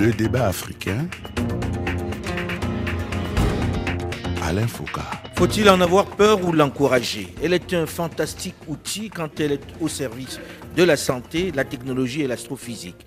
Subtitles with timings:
[0.00, 1.06] Le débat africain.
[4.42, 5.00] Alain Foucault.
[5.36, 7.32] Faut-il en avoir peur ou l'encourager?
[7.40, 10.40] Elle est un fantastique outil quand elle est au service
[10.74, 13.06] de la santé, la technologie et l'astrophysique.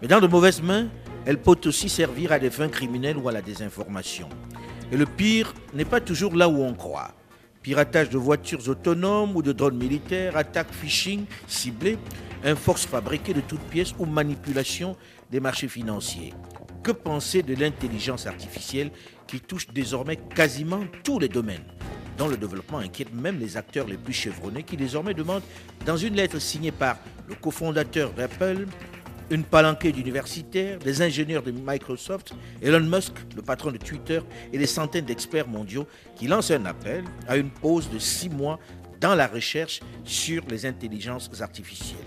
[0.00, 0.86] Mais dans de mauvaises mains,
[1.26, 4.28] elle peut aussi servir à des fins criminelles ou à la désinformation.
[4.92, 7.14] Et le pire n'est pas toujours là où on croit.
[7.62, 11.98] Piratage de voitures autonomes ou de drones militaires, attaques phishing ciblées,
[12.44, 14.96] un force fabriqué de toutes pièces ou manipulation
[15.30, 16.34] des marchés financiers.
[16.82, 18.90] Que penser de l'intelligence artificielle
[19.26, 21.64] qui touche désormais quasiment tous les domaines?
[22.16, 25.42] Dont le développement inquiète même les acteurs les plus chevronnés qui désormais demandent,
[25.86, 26.96] dans une lettre signée par
[27.28, 28.66] le cofondateur d'Apple,
[29.30, 32.32] une palanquée d'universitaires, des ingénieurs de Microsoft,
[32.62, 34.20] Elon Musk, le patron de Twitter,
[34.52, 38.58] et des centaines d'experts mondiaux qui lancent un appel à une pause de six mois
[39.00, 41.98] dans la recherche sur les intelligences artificielles.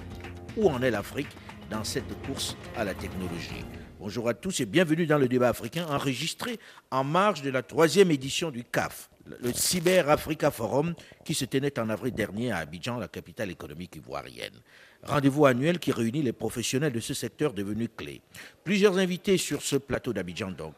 [0.58, 1.30] Où en est l'Afrique
[1.71, 3.63] dans cette course à la technologie
[3.97, 8.11] Bonjour à tous et bienvenue dans le débat africain enregistré en marge de la troisième
[8.11, 12.97] édition du CAF, le Cyber Africa Forum, qui se tenait en avril dernier à Abidjan,
[12.97, 14.55] la capitale économique ivoirienne.
[15.03, 18.22] Rendez-vous annuel qui réunit les professionnels de ce secteur devenu clé.
[18.64, 20.75] Plusieurs invités sur ce plateau d'Abidjan donc.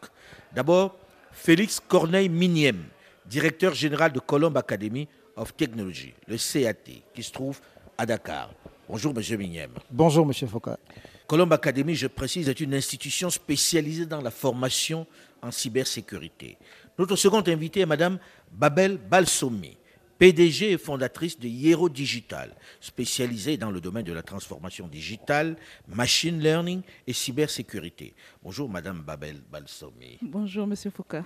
[0.53, 0.97] D'abord,
[1.31, 2.83] Félix Corneille Miniem,
[3.25, 7.61] directeur général de Colombe Academy of Technology, le CAT, qui se trouve
[7.97, 8.51] à Dakar.
[8.93, 9.71] Bonjour, Monsieur Miniem.
[9.89, 10.77] Bonjour, Monsieur Foucault.
[11.25, 15.07] Colombe Academy, je précise, est une institution spécialisée dans la formation
[15.41, 16.59] en cybersécurité.
[16.99, 18.19] Notre seconde invitée est Madame
[18.51, 19.77] Babel Balsomi,
[20.19, 26.39] PDG et fondatrice de Hiero Digital, spécialisée dans le domaine de la transformation digitale, machine
[26.39, 28.13] learning et cybersécurité.
[28.43, 30.19] Bonjour Madame Babel Balsomi.
[30.21, 31.25] Bonjour Monsieur Foucault.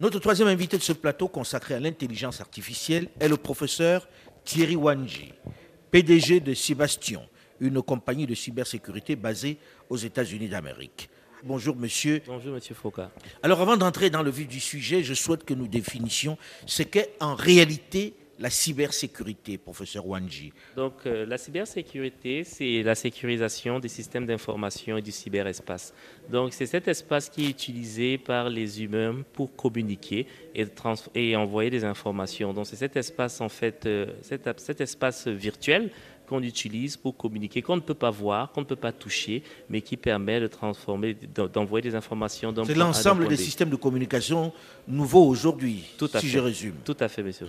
[0.00, 4.08] Notre troisième invité de ce plateau consacré à l'intelligence artificielle est le professeur
[4.44, 5.34] Thierry Wanji,
[5.92, 7.20] PDG de Sébastien,
[7.60, 9.58] une compagnie de cybersécurité basée
[9.90, 11.10] aux États-Unis d'Amérique.
[11.44, 12.22] Bonjour monsieur.
[12.26, 13.02] Bonjour monsieur Foucault.
[13.42, 17.14] Alors avant d'entrer dans le vif du sujet, je souhaite que nous définissions ce qu'est
[17.20, 20.52] en réalité la cybersécurité, professeur Wanji.
[20.74, 25.94] Donc euh, la cybersécurité, c'est la sécurisation des systèmes d'information et du cyberespace.
[26.28, 30.26] Donc c'est cet espace qui est utilisé par les humains pour communiquer
[30.56, 32.52] et, envoyer des informations.
[32.52, 35.90] Donc c'est cet espace en fait, euh, cet espace virtuel
[36.32, 39.82] qu'on utilise pour communiquer, qu'on ne peut pas voir, qu'on ne peut pas toucher, mais
[39.82, 41.14] qui permet de transformer,
[41.52, 42.54] d'envoyer des informations.
[42.66, 44.50] C'est l'ensemble des systèmes de communication
[44.88, 45.84] nouveaux aujourd'hui,
[46.18, 46.76] si je résume.
[46.86, 47.46] Tout à fait, monsieur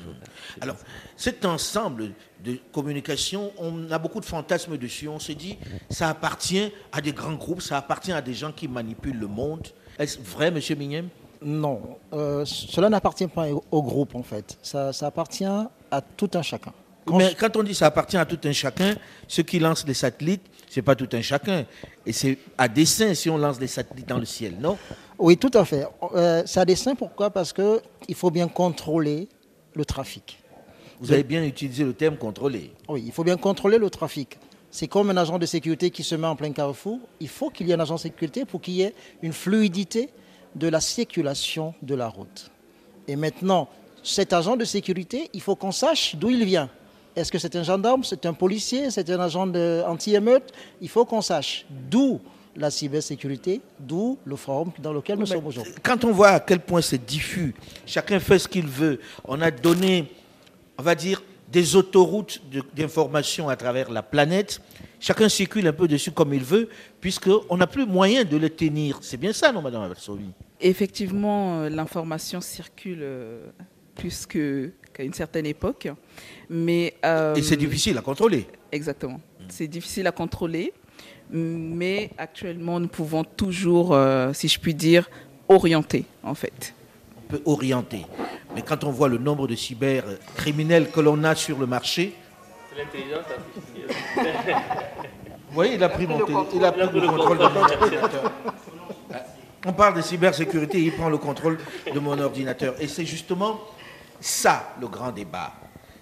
[0.59, 0.75] Alors,
[1.15, 2.11] cet ensemble
[2.43, 5.07] de communication, on a beaucoup de fantasmes dessus.
[5.07, 5.57] On se dit,
[5.89, 9.65] ça appartient à des grands groupes, ça appartient à des gens qui manipulent le monde.
[9.97, 11.07] Est-ce vrai, monsieur Mignem?
[11.41, 14.57] Non, euh, cela n'appartient pas au groupe, en fait.
[14.61, 16.73] ça appartient à tout un chacun.
[17.11, 18.95] Mais quand on dit ça appartient à tout un chacun,
[19.27, 21.65] ceux qui lancent les satellites, ce n'est pas tout un chacun.
[22.05, 24.77] Et c'est à dessein si on lance des satellites dans le ciel, non?
[25.19, 25.85] Oui, tout à fait.
[26.15, 27.29] Euh, c'est à dessein, pourquoi?
[27.29, 29.27] Parce qu'il faut bien contrôler
[29.73, 30.39] le trafic.
[30.99, 32.71] Vous avez bien utilisé le terme contrôler.
[32.87, 34.37] Oui, il faut bien contrôler le trafic.
[34.71, 36.99] C'est comme un agent de sécurité qui se met en plein carrefour.
[37.19, 40.09] Il faut qu'il y ait un agent de sécurité pour qu'il y ait une fluidité
[40.55, 42.49] de la circulation de la route.
[43.07, 43.69] Et maintenant,
[44.01, 46.69] cet agent de sécurité, il faut qu'on sache d'où il vient.
[47.15, 49.47] Est-ce que c'est un gendarme, c'est un policier, c'est un agent
[49.85, 50.51] anti-émeute?
[50.81, 52.19] Il faut qu'on sache d'où
[52.55, 55.73] la cybersécurité, d'où le forum dans lequel nous sommes aujourd'hui.
[55.81, 57.53] Quand on voit à quel point c'est diffus,
[57.85, 60.11] chacun fait ce qu'il veut, on a donné,
[60.77, 62.41] on va dire, des autoroutes
[62.75, 64.59] d'information à travers la planète,
[64.99, 66.67] chacun circule un peu dessus comme il veut,
[66.99, 68.97] puisqu'on n'a plus moyen de le tenir.
[69.01, 70.25] C'est bien ça, non, Madame Aversovi
[70.59, 73.45] Effectivement, euh, l'information circule euh,
[73.95, 74.25] plus
[74.93, 75.87] qu'à une certaine époque.
[76.49, 78.47] Mais, Et c'est euh, difficile à contrôler.
[78.71, 79.19] Exactement.
[79.49, 80.73] C'est difficile à contrôler,
[81.29, 85.09] mais actuellement, nous pouvons toujours, euh, si je puis dire,
[85.49, 86.73] orienter, en fait.
[87.17, 88.05] On peut orienter.
[88.55, 92.13] Mais quand on voit le nombre de cybercriminels que l'on a sur le marché...
[92.69, 94.55] C'est l'intelligence artificielle.
[95.49, 96.17] Vous voyez, il a pris, mon
[96.55, 98.31] il a pris le, contrôle de mon ordinateur.
[99.65, 101.59] On parle de cybersécurité, il prend le contrôle
[101.93, 102.73] de mon ordinateur.
[102.79, 103.59] Et c'est justement
[104.23, 105.53] ça le grand débat.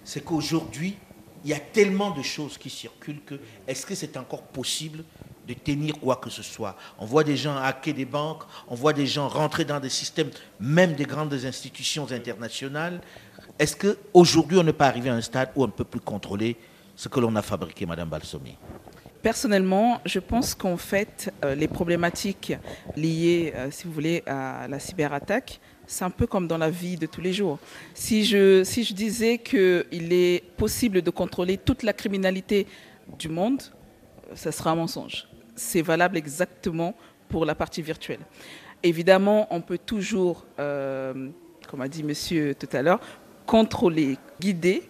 [0.04, 0.96] C'est qu'aujourd'hui,
[1.44, 3.36] il y a tellement de choses qui circulent que
[3.68, 5.04] est-ce que c'est encore possible
[5.48, 6.76] de tenir quoi que ce soit?
[7.00, 10.30] On voit des gens hacker des banques, on voit des gens rentrer dans des systèmes,
[10.60, 13.02] même des grandes institutions internationales.
[13.58, 16.58] Est-ce qu'aujourd'hui, on n'est pas arrivé à un stade où on ne peut plus contrôler
[16.96, 18.56] ce que l'on a fabriqué, Madame Balsomi
[19.24, 22.54] Personnellement, je pense qu'en fait, euh, les problématiques
[22.96, 25.60] liées, euh, si vous voulez, à la cyberattaque
[25.92, 27.60] c'est un peu comme dans la vie de tous les jours.
[27.94, 32.66] Si je, si je disais qu'il est possible de contrôler toute la criminalité
[33.20, 33.62] du monde,
[34.34, 35.28] ce sera un mensonge.
[35.54, 36.96] C'est valable exactement
[37.28, 38.22] pour la partie virtuelle.
[38.82, 41.28] Évidemment, on peut toujours, euh,
[41.68, 43.02] comme a dit monsieur tout à l'heure,
[43.46, 44.84] contrôler, guider,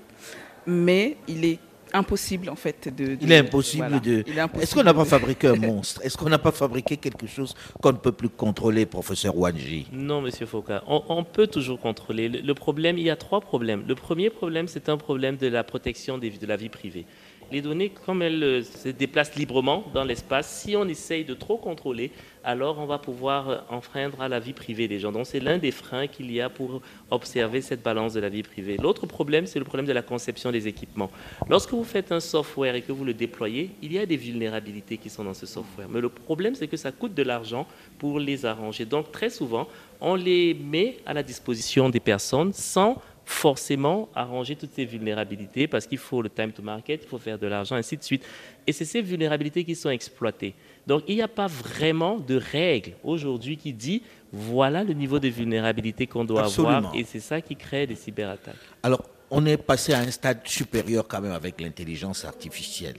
[0.67, 1.59] mais il est
[1.93, 3.17] impossible en fait de.
[3.21, 3.99] Il est impossible voilà.
[3.99, 4.23] de.
[4.61, 6.01] Est-ce qu'on n'a pas fabriqué un monstre?
[6.03, 9.87] Est-ce qu'on n'a pas fabriqué quelque chose qu'on ne peut plus contrôler, professeur Wanji?
[9.91, 12.29] Non, Monsieur Foucault, on, on peut toujours contrôler.
[12.29, 13.83] Le, le problème, il y a trois problèmes.
[13.87, 17.05] Le premier problème, c'est un problème de la protection des- de la vie privée.
[17.51, 21.57] Les données, comme elles euh, se déplacent librement dans l'espace, si on essaye de trop
[21.57, 22.11] contrôler,
[22.45, 25.11] alors on va pouvoir euh, enfreindre à la vie privée des gens.
[25.11, 28.43] Donc c'est l'un des freins qu'il y a pour observer cette balance de la vie
[28.43, 28.77] privée.
[28.77, 31.11] L'autre problème, c'est le problème de la conception des équipements.
[31.49, 34.97] Lorsque vous faites un software et que vous le déployez, il y a des vulnérabilités
[34.97, 35.89] qui sont dans ce software.
[35.89, 37.67] Mais le problème, c'est que ça coûte de l'argent
[37.99, 38.85] pour les arranger.
[38.85, 39.67] Donc très souvent,
[39.99, 43.01] on les met à la disposition des personnes sans
[43.31, 47.39] forcément arranger toutes ces vulnérabilités parce qu'il faut le time to market, il faut faire
[47.39, 48.23] de l'argent, ainsi de suite.
[48.67, 50.53] Et c'est ces vulnérabilités qui sont exploitées.
[50.85, 55.29] Donc il n'y a pas vraiment de règle aujourd'hui qui dit voilà le niveau de
[55.29, 56.77] vulnérabilité qu'on doit Absolument.
[56.77, 58.55] avoir et c'est ça qui crée des cyberattaques.
[58.83, 62.97] Alors, on est passé à un stade supérieur quand même avec l'intelligence artificielle.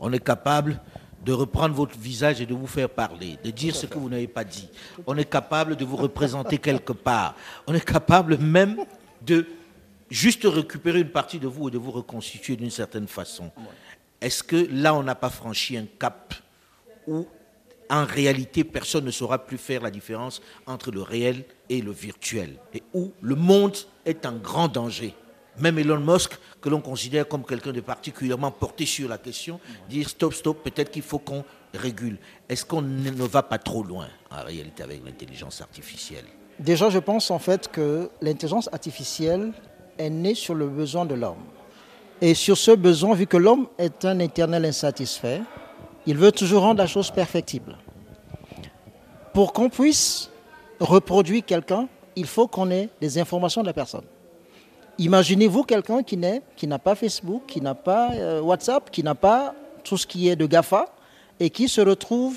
[0.00, 0.80] On est capable
[1.24, 4.26] de reprendre votre visage et de vous faire parler, de dire ce que vous n'avez
[4.26, 4.68] pas dit.
[5.06, 7.36] On est capable de vous représenter quelque part.
[7.68, 8.76] On est capable même
[9.24, 9.46] de
[10.10, 13.50] juste récupérer une partie de vous et de vous reconstituer d'une certaine façon.
[14.20, 16.34] Est-ce que là, on n'a pas franchi un cap
[17.06, 17.26] où,
[17.90, 22.56] en réalité, personne ne saura plus faire la différence entre le réel et le virtuel,
[22.72, 25.14] et où le monde est en grand danger.
[25.58, 30.08] Même Elon Musk, que l'on considère comme quelqu'un de particulièrement porté sur la question, dire
[30.08, 31.44] stop, stop, peut-être qu'il faut qu'on
[31.74, 32.18] régule.
[32.48, 36.24] Est-ce qu'on ne va pas trop loin, en réalité, avec l'intelligence artificielle?
[36.62, 39.52] Déjà, je pense en fait que l'intelligence artificielle
[39.98, 41.42] est née sur le besoin de l'homme.
[42.20, 45.40] Et sur ce besoin, vu que l'homme est un éternel insatisfait,
[46.06, 47.76] il veut toujours rendre la chose perfectible.
[49.34, 50.30] Pour qu'on puisse
[50.78, 54.04] reproduire quelqu'un, il faut qu'on ait des informations de la personne.
[54.98, 59.14] Imaginez-vous quelqu'un qui n'est- qui n'a pas Facebook, qui n'a pas euh, WhatsApp, qui n'a
[59.16, 60.86] pas tout ce qui est de GAFA
[61.40, 62.36] et qui se retrouve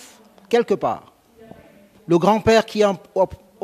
[0.49, 1.11] quelque part
[2.07, 2.97] le grand-père qui en-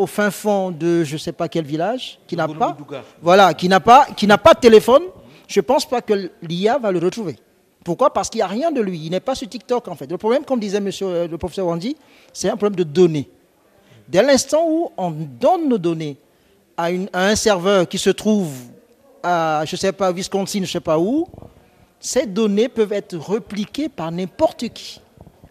[0.02, 2.76] au, fin fond de je ne sais pas quel village, qui n'a pas,
[3.22, 5.04] voilà, qui n'a pas, qui n'a pas de téléphone,
[5.48, 7.38] je ne pense pas que l'IA va le retrouver.
[7.84, 8.14] Pourquoi?
[8.14, 9.00] Parce qu'il n'y a rien de lui.
[9.06, 10.10] Il n'est pas sur TikTok en fait.
[10.10, 11.96] Le problème, comme disait monsieur, euh, le professeur Wandy,
[12.32, 13.28] c'est un problème de données.
[14.08, 16.18] Dès l'instant où on donne nos données
[16.78, 18.50] à, une- à un serveur qui se trouve
[19.24, 21.28] à, je ne sais pas, Wisconsin, je ne sais pas où,
[22.00, 25.00] ces données peuvent être repliquées par n'importe qui,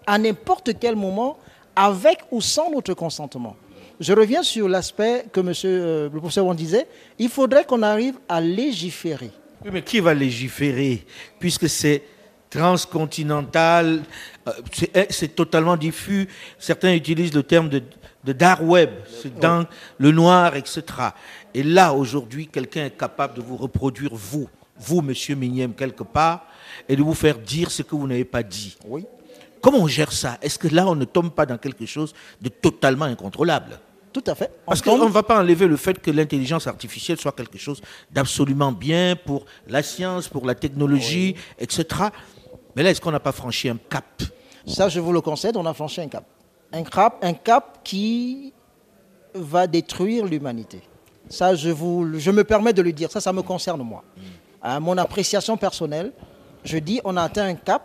[0.07, 1.37] à n'importe quel moment,
[1.77, 3.55] avec ou sans notre consentement.
[4.01, 6.87] Je reviens sur l'aspect que monsieur, euh, le professeur Wong disait,
[7.19, 9.31] il faudrait qu'on arrive à légiférer.
[9.63, 11.05] Oui, mais qui va légiférer
[11.39, 12.03] Puisque c'est
[12.49, 14.03] transcontinental,
[14.49, 16.27] euh, c'est eh, c'est totalement diffus.
[16.59, 17.83] Certains utilisent le terme de,
[18.25, 18.89] de dark web,
[19.23, 19.67] c'est dans
[19.99, 20.83] le noir, etc.
[21.53, 24.49] Et là, aujourd'hui, quelqu'un est capable de vous reproduire, vous,
[24.79, 26.47] vous, monsieur Migniem, quelque part,
[26.89, 28.79] et de vous faire dire ce que vous n'avez pas dit.
[28.87, 29.05] Oui.
[29.61, 30.39] Comment on gère ça?
[30.41, 33.79] Est-ce que là, on ne tombe pas dans quelque chose de totalement incontrôlable?
[34.13, 34.51] Tout à fait.
[34.67, 37.81] parce On qu'on ne va pas enlever le fait que l'intelligence artificielle soit quelque chose
[38.11, 41.85] d'absolument bien pour la science, pour la technologie, etc.
[42.75, 44.05] Mais là, est-ce qu'on n'a pas franchi un cap?
[44.67, 46.25] Ça, je vous le concède, on a franchi un cap.
[46.73, 48.53] Un cap, un cap qui
[49.35, 50.81] va détruire l'humanité.
[51.29, 53.11] Ça, je, vous, je me permets de le dire.
[53.11, 54.03] Ça, ça me concerne moi.
[54.61, 56.13] À mon appréciation personnelle,
[56.65, 57.83] je dis on a atteint un cap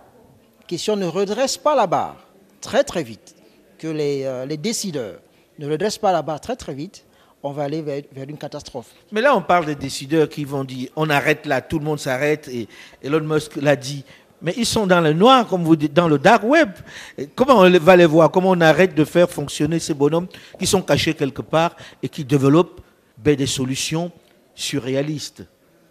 [0.67, 2.17] qui, si on ne redresse pas la barre
[2.61, 3.35] très très vite,
[3.77, 5.19] que les, euh, les décideurs
[5.59, 7.05] ne redressent pas la barre très très vite,
[7.43, 8.87] on va aller vers, vers une catastrophe.
[9.11, 11.99] Mais là, on parle des décideurs qui vont dire on arrête là, tout le monde
[11.99, 12.67] s'arrête, et
[13.03, 14.03] Elon Musk l'a dit.
[14.41, 16.69] Mais ils sont dans le noir, comme vous dites, dans le dark web.
[17.17, 18.29] Et comment on va les voir?
[18.29, 20.27] Comment on arrête de faire fonctionner ces bonhommes
[20.59, 22.81] qui sont cachés quelque part et qui développent
[23.17, 24.11] ben, des solutions
[24.53, 25.45] surréalistes?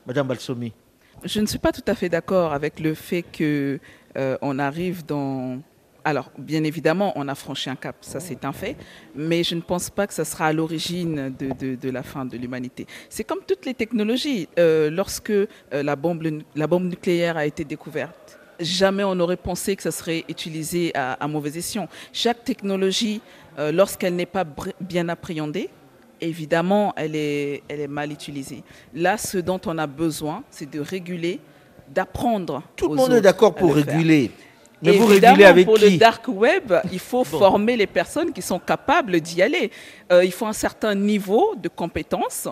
[0.07, 0.73] Madame Balsomi.
[1.25, 3.81] Je ne suis pas tout à fait d'accord avec le fait que
[4.17, 5.59] euh, arrive dans.
[6.07, 8.77] Alors, bien évidemment, on a franchi un cap, ça c'est un fait,
[9.15, 12.27] mais je ne pense pas que ça sera à l'origine de, de- de la fin
[12.27, 12.87] de l'humanité.
[13.09, 14.47] C'est comme toutes les technologies.
[14.59, 16.23] Euh, lorsque euh, la, bombe,
[16.55, 21.15] la bombe nucléaire a été découverte, jamais on n'aurait pensé que ça serait utilisé à,
[21.15, 21.89] à mauvais escient.
[22.13, 23.23] Chaque technologie,
[23.59, 24.45] euh, lorsqu'elle n'est pas
[24.81, 25.71] bien appréhendée,
[26.21, 28.63] évidemment, elle est, elle est mal utilisée.
[28.95, 31.41] Là, ce dont on a besoin, c'est de réguler,
[31.89, 32.63] d'apprendre.
[32.77, 33.95] Tout le monde est d'accord pour le faire.
[34.85, 38.33] Mais vous Évidemment, régulez avec pour qui le dark web, il faut former les personnes
[38.33, 39.71] qui sont capables d'y aller.
[40.13, 42.49] Euh, il faut un certain niveau de compétence.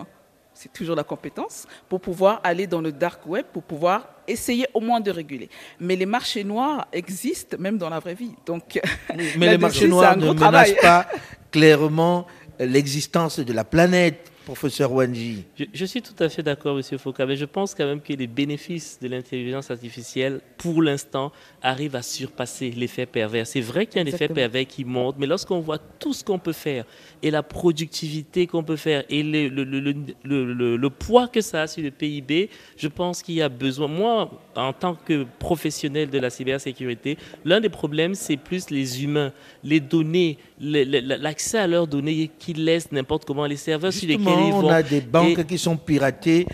[0.54, 4.80] c'est toujours la compétence, pour pouvoir aller dans le dark web, pour pouvoir essayer au
[4.80, 5.48] moins de réguler.
[5.80, 8.34] Mais les marchés noirs existent même dans la vraie vie.
[8.46, 8.80] Donc,
[9.38, 11.06] mais les marchés noirs ne menacent pas
[11.50, 12.26] clairement
[12.58, 15.44] l'existence de la planète professeur Wanji.
[15.72, 18.26] Je, suis tout à fait d'accord, monsieur Foucault, mais je pense quand même que les
[18.26, 21.32] bénéfices de l'intelligence artificielle, pour l'instant,
[21.62, 23.46] arrivent à surpasser l'effet pervers.
[23.46, 26.24] C'est vrai qu'il y a un effet pervers qui monte, mais lorsqu'on voit tout ce
[26.24, 26.84] qu'on peut faire
[27.22, 31.82] et la productivité qu'on peut faire et le, le, le, poids que ça a sur
[31.82, 33.88] le PIB, je pense qu'il y a besoin.
[33.88, 39.32] Moi, en tant que professionnel de la cybersécurité, l'un des problèmes, c'est plus les humains,
[39.62, 44.66] les données, l'accès à leurs données qu'ils laissent n'importe comment, les serveurs sur lesquels vont.
[44.66, 46.46] On a des banques qui sont piratées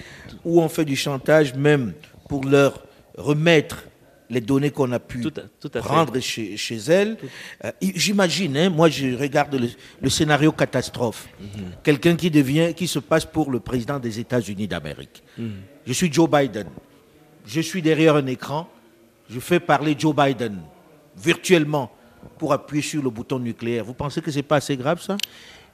[0.45, 1.93] où on fait du chantage même
[2.29, 2.85] pour leur
[3.17, 3.85] remettre
[4.31, 5.25] les données qu'on a pu
[5.75, 7.17] prendre chez, chez, elles.
[7.65, 9.59] Euh, j'imagine, hein, moi je regarde
[10.01, 11.29] le, scénario catastrophe.
[11.41, 11.49] Mhm.
[11.83, 15.23] Quelqu'un qui devient, qui se passe pour le président des États-Unis d'Amérique.
[15.39, 15.53] Mhm.
[15.87, 16.69] Je suis Joe Biden.
[17.47, 18.69] Je suis derrière un écran.
[19.31, 20.59] Je fais parler Joe Biden
[21.17, 21.91] virtuellement
[22.39, 23.85] pour appuyer sur le bouton nucléaire.
[23.85, 25.17] Vous pensez que c'est pas assez grave ça?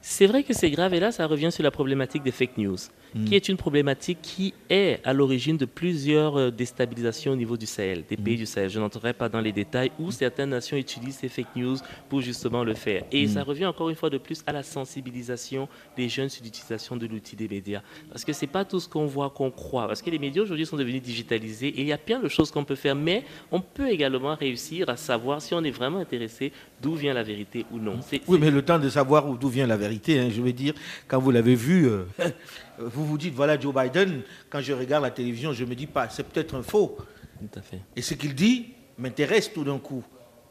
[0.07, 2.77] C'est vrai que c'est grave et là ça revient sur la problématique des fake news
[3.25, 7.65] qui est une problématique qui est à l'origine de plusieurs euh, déstabilisations au niveau du
[7.65, 8.69] Sahel, des pays du Sahel.
[8.69, 11.77] Je n'entrerai pas dans les détails où certaines nations utilisent ces fake news
[12.09, 13.03] pour justement le faire.
[13.11, 16.97] Et ça revient encore une fois de plus à la sensibilisation des jeunes sur l'utilisation
[16.97, 17.81] de l'outil des médias.
[18.09, 19.87] Parce que ce n'est pas tout ce qu'on voit qu'on croit.
[19.87, 22.51] Parce que les médias aujourd'hui sont devenus digitalisés et il y a plein de choses
[22.51, 22.95] qu'on peut faire.
[22.95, 27.23] Mais on peut également réussir à savoir si on est vraiment intéressé d'où vient la
[27.23, 27.99] vérité ou non.
[28.27, 30.73] Oui, mais le temps de savoir d'où vient la vérité, hein, je veux dire,
[31.07, 32.05] quand vous l'avez vu, euh,
[32.79, 36.09] vous vous dites, voilà Joe Biden, quand je regarde la télévision, je me dis pas,
[36.09, 36.97] c'est peut-être un faux.
[37.39, 37.81] Tout à fait.
[37.95, 40.03] Et ce qu'il dit m'intéresse tout d'un coup,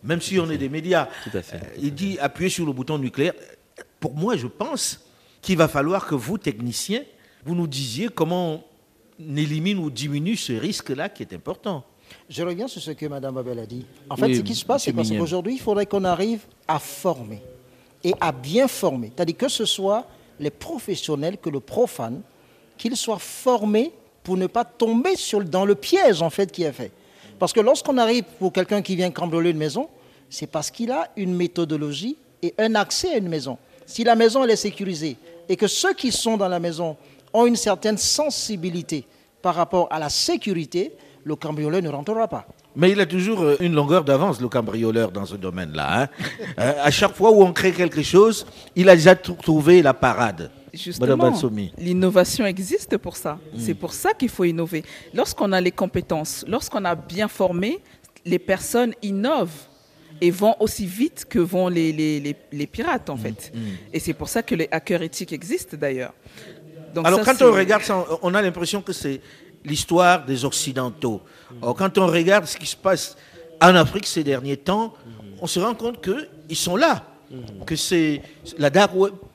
[0.03, 1.09] même si on est des médias.
[1.25, 1.57] Tout à fait.
[1.57, 3.33] Euh, il dit, appuyez sur le bouton nucléaire.
[3.99, 5.01] Pour moi, je pense
[5.41, 7.03] qu'il va falloir que vous, techniciens,
[7.45, 8.65] vous nous disiez comment
[9.19, 11.85] on élimine ou diminue ce risque-là qui est important.
[12.29, 13.85] Je reviens sur ce que Mme Babel a dit.
[14.11, 17.43] En fait, ce qui se passe, c'est qu'aujourd'hui, il faudrait qu'on arrive à former
[18.05, 19.11] et à bien former.
[19.15, 20.07] C'est-à-dire que ce soit
[20.39, 22.21] les professionnels que le profane,
[22.77, 23.93] qu'ils soient formés
[24.23, 25.15] pour ne pas tomber
[25.47, 26.93] dans le piège en fait qui est fait.
[27.39, 29.89] Parce que lorsqu'on arrive pour quelqu'un qui vient cambrioler une maison,
[30.31, 33.59] c'est parce qu'il a une méthodologie et un accès à une maison.
[33.87, 35.17] Si la maison est sécurisée
[35.49, 36.97] et que ceux qui sont dans la maison
[37.33, 39.07] ont une certaine sensibilité
[39.43, 40.93] par rapport à la sécurité,
[41.25, 42.47] le cambrioleur ne rentrera pas.
[42.77, 46.03] Mais il a toujours euh, une longueur d'avance, le cambrioleur, dans ce domaine-là.
[46.03, 46.09] Hein.
[46.61, 50.51] Euh, à chaque fois où on crée quelque chose, il a déjà trouvé la parade.
[50.73, 51.33] Justement,
[51.79, 53.35] l'innovation existe pour ça.
[53.35, 53.59] Mm.
[53.59, 54.85] C'est pour ça qu'il faut innover.
[55.13, 57.81] Lorsqu'on a les compétences, lorsqu'on a bien formé,
[58.25, 59.67] les personnes innovent
[60.21, 63.19] et vont aussi vite que vont les, les, les, pirates, en mm.
[63.19, 63.53] fait.
[63.53, 63.59] Mm.
[63.93, 66.13] Et c'est pour ça que les hackers éthiques existent, d'ailleurs.
[67.03, 69.21] Alors, quand on regarde ça, on a l'impression que c'est
[69.65, 71.23] l'histoire des Occidentaux.
[71.61, 73.17] quand on regarde ce qui se passe
[73.61, 74.95] en Afrique ces derniers temps,
[75.41, 77.05] on se rend compte qu'ils sont là,
[77.67, 78.23] que c'est
[78.59, 78.93] la dark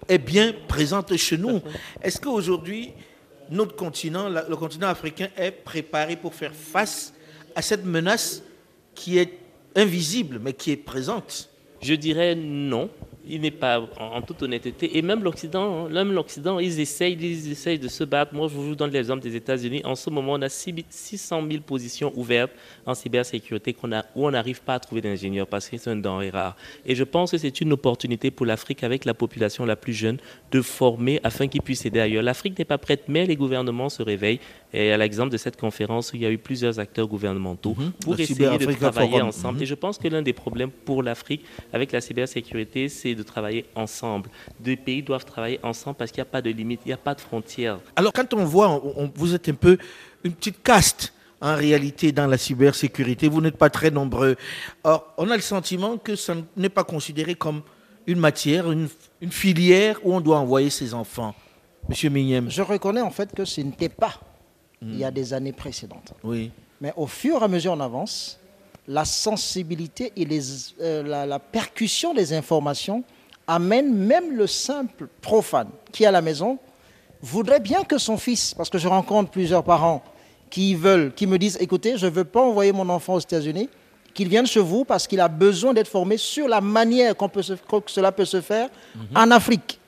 [0.07, 1.61] est bien présente chez nous.
[2.01, 2.91] Est-ce qu'aujourd'hui,
[3.49, 7.13] notre continent, le continent africain, est préparé pour faire face
[7.55, 8.43] à cette menace
[8.95, 9.39] qui est
[9.75, 11.49] invisible, mais qui est présente?
[11.81, 12.89] Je dirais non
[13.27, 17.51] il n'est pas, en, toute honnêteté, et même l'Occident, hein, même l'Occident, ils essayent, ils
[17.51, 18.33] essayent de se battre.
[18.33, 19.81] Moi, je vous donne l'exemple des États-Unis.
[19.83, 22.51] En ce moment, on a 600 000 positions ouvertes
[22.85, 23.75] en cybersécurité
[24.15, 26.55] où on n'arrive pas à trouver d'ingénieurs parce que c'est un denrée rare.
[26.85, 30.17] Et je pense que c'est une opportunité pour l'Afrique, avec la population la plus jeune,
[30.51, 32.23] de former afin qu'ils puissent aider ailleurs.
[32.23, 34.39] L'Afrique n'est pas prête, mais les gouvernements se réveillent.
[34.73, 37.91] Et à l'exemple de cette conférence où il y a eu plusieurs acteurs gouvernementaux mhm.
[38.01, 39.57] pour essayer de travailler ensemble.
[39.57, 39.63] Mhm.
[39.63, 43.65] Et je pense que l'un des problèmes pour l'Afrique avec la cybersécurité, c'est de travailler
[43.75, 44.29] ensemble.
[44.59, 46.97] Deux pays doivent travailler ensemble parce qu'il n'y a pas de limite, il n'y a
[46.97, 47.79] pas de frontières.
[47.95, 48.81] Alors quand on voit,
[49.15, 49.77] vous êtes un peu
[50.23, 54.35] une petite caste en réalité dans la cybersécurité, vous n'êtes pas très nombreux.
[54.83, 57.61] Or, on a le sentiment que ça n'est pas considéré comme
[58.07, 58.89] une matière, une,
[59.29, 61.33] filière où on doit envoyer ses enfants.
[61.87, 62.49] Monsieur Mignem.
[62.49, 64.19] Je reconnais en fait que ce n'était pas
[64.81, 66.13] il y a des années précédentes.
[66.23, 66.51] Oui.
[66.81, 68.39] Mais au fur et à mesure on avance,
[68.87, 70.41] la sensibilité et les,
[70.81, 73.03] euh, la, percussion des informations
[73.47, 76.57] amène même le simple profane qui est à la maison
[77.21, 80.01] voudrait bien que son fils, parce que je rencontre plusieurs parents
[80.49, 83.69] qui veulent, qui me disent, écoutez, je ne veux pas envoyer mon enfant aux États-Unis,
[84.13, 87.41] qu'il vienne chez vous parce qu'il a besoin d'être formé sur la manière qu'on peut
[87.41, 89.07] que cela peut se faire mhm.
[89.15, 89.79] en Afrique.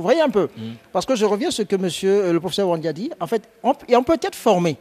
[0.00, 0.72] Vous voyez un peu mm.
[0.92, 3.10] Parce que je reviens à ce que monsieur, euh, le professeur Wandi a dit.
[3.20, 4.78] En fait, on, on peut être formé.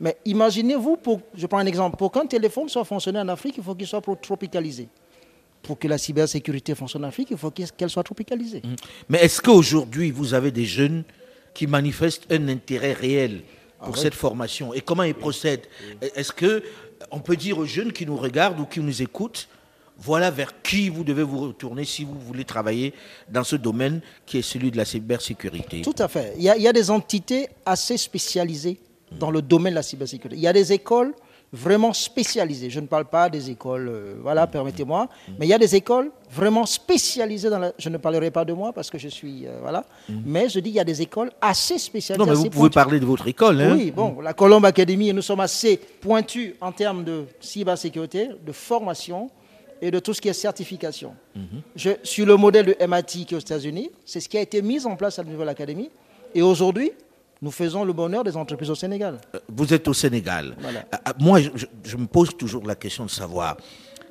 [0.00, 3.62] Mais imaginez-vous, pour, je prends un exemple, pour qu'un téléphone soit fonctionné en Afrique, il
[3.62, 4.88] faut qu'il soit tropicalisé.
[5.62, 8.62] Pour que la cybersécurité fonctionne en Afrique, il faut qu'elle soit tropicalisée.
[8.64, 8.74] Mm.
[9.10, 11.04] Mais est-ce qu'aujourd'hui, vous avez des jeunes
[11.52, 13.42] qui manifestent un intérêt réel
[13.78, 14.00] pour Ah oui.
[14.00, 14.72] cette formation?
[14.72, 15.66] Et comment ils procèdent?
[16.00, 16.62] Est-ce que
[17.10, 19.48] on peut dire aux jeunes qui nous regardent ou qui nous écoutent,
[19.98, 22.92] voilà vers qui vous devez vous retourner si vous voulez travailler
[23.30, 26.34] dans ce domaine qui est celui de la cybersécurité Tout à fait.
[26.36, 28.78] Il y, a, il y a des entités assez spécialisées
[29.18, 30.36] dans le domaine de la cybersécurité.
[30.36, 31.14] Il y a des écoles
[31.52, 32.70] vraiment spécialisées.
[32.70, 36.10] Je ne parle pas des écoles, euh, voilà, permettez-moi, mais il y a des écoles
[36.30, 37.72] vraiment spécialisées dans la...
[37.78, 39.84] Je ne parlerai pas de moi parce que je suis, euh, voilà,
[40.24, 42.18] mais je dis il y a des écoles assez spécialisées.
[42.26, 43.60] Non, mais vous pouvez parler de votre école.
[43.60, 48.52] Hein Oui, bon, la Colombe Academy, nous sommes assez pointus en termes de cybersécurité, de
[48.52, 49.30] formation
[49.82, 51.14] et de tout ce qui est certification.
[51.74, 54.62] Je, sur le modèle de MIT qui est aux États-Unis, c'est ce qui a été
[54.62, 55.90] mis en place à la nouvelle académie.
[56.34, 56.92] Et aujourd'hui,
[57.42, 59.18] nous faisons le bonheur des entreprises au Sénégal.
[59.48, 60.56] Vous êtes au Sénégal.
[60.58, 60.84] Voilà.
[60.92, 61.40] Ah, ah, Moi,
[61.84, 63.56] je, me pose toujours la question de savoir,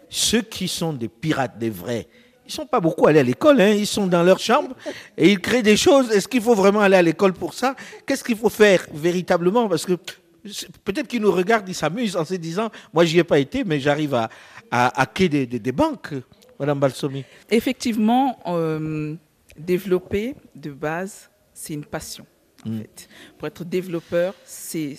[0.10, 2.08] ceux qui sont des pirates, des vrais,
[2.48, 4.76] ils sont pas beaucoup allés à l'école, hein, ils sont dans leur chambre
[5.18, 6.12] et ils créent des choses.
[6.12, 7.76] Est-ce qu'il faut vraiment aller à l'école pour ça?
[8.06, 9.68] Qu'est-ce qu'il faut faire véritablement?
[9.68, 9.94] Parce que
[10.84, 13.80] peut-être qu'ils nous regardent, ils s'amusent en se disant, moi j'y ai pas été, mais
[13.80, 14.30] j'arrive à,
[14.72, 16.14] à hacker des, des- des banques,
[16.60, 17.24] Madame Balsomi.
[17.50, 19.16] Effectivement, euh,
[19.58, 22.26] développer de base, c'est une passion.
[22.66, 22.80] en Mm.
[22.80, 23.08] fait.
[23.38, 24.96] Pour être développeur, c'est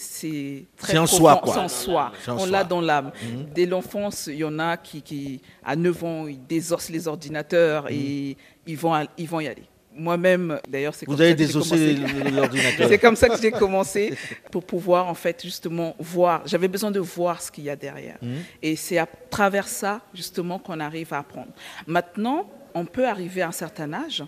[0.76, 1.58] très C'est en profond, soi, quoi.
[1.58, 2.12] En soi.
[2.28, 3.10] En On l'a dans l'âme.
[3.22, 3.46] Mhm.
[3.54, 7.90] Dès l'enfance, il y en a qui, qui, à 9 ans, ils désossent les ordinateurs
[7.90, 8.36] et
[8.68, 9.64] ils vont, à- ils vont y aller.
[9.96, 11.94] Moi-même, d'ailleurs, c'est comme ça que commencé.
[12.30, 12.88] l'ordinateur.
[12.88, 14.14] C'est comme ça que j'ai commencé
[14.50, 16.42] pour pouvoir en fait justement voir.
[16.46, 18.18] J'avais besoin de voir ce qu'il y a derrière.
[18.22, 18.36] Mhm.
[18.62, 21.52] Et c'est à travers ça justement qu'on arrive à apprendre.
[21.86, 24.22] Maintenant, on peut arriver à un certain âge,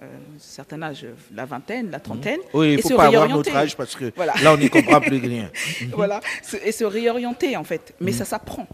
[0.00, 3.50] un certain âge, la vingtaine, la trentaine, Oui, il et faut se pas avoir réorienter.
[3.50, 4.32] notre âge parce que Voilà.
[4.42, 5.50] là, on n'y comprend plus rien.
[5.92, 7.94] voilà, se- et se réorienter en fait.
[8.00, 8.04] Mm.
[8.04, 8.66] Mais ça s'apprend.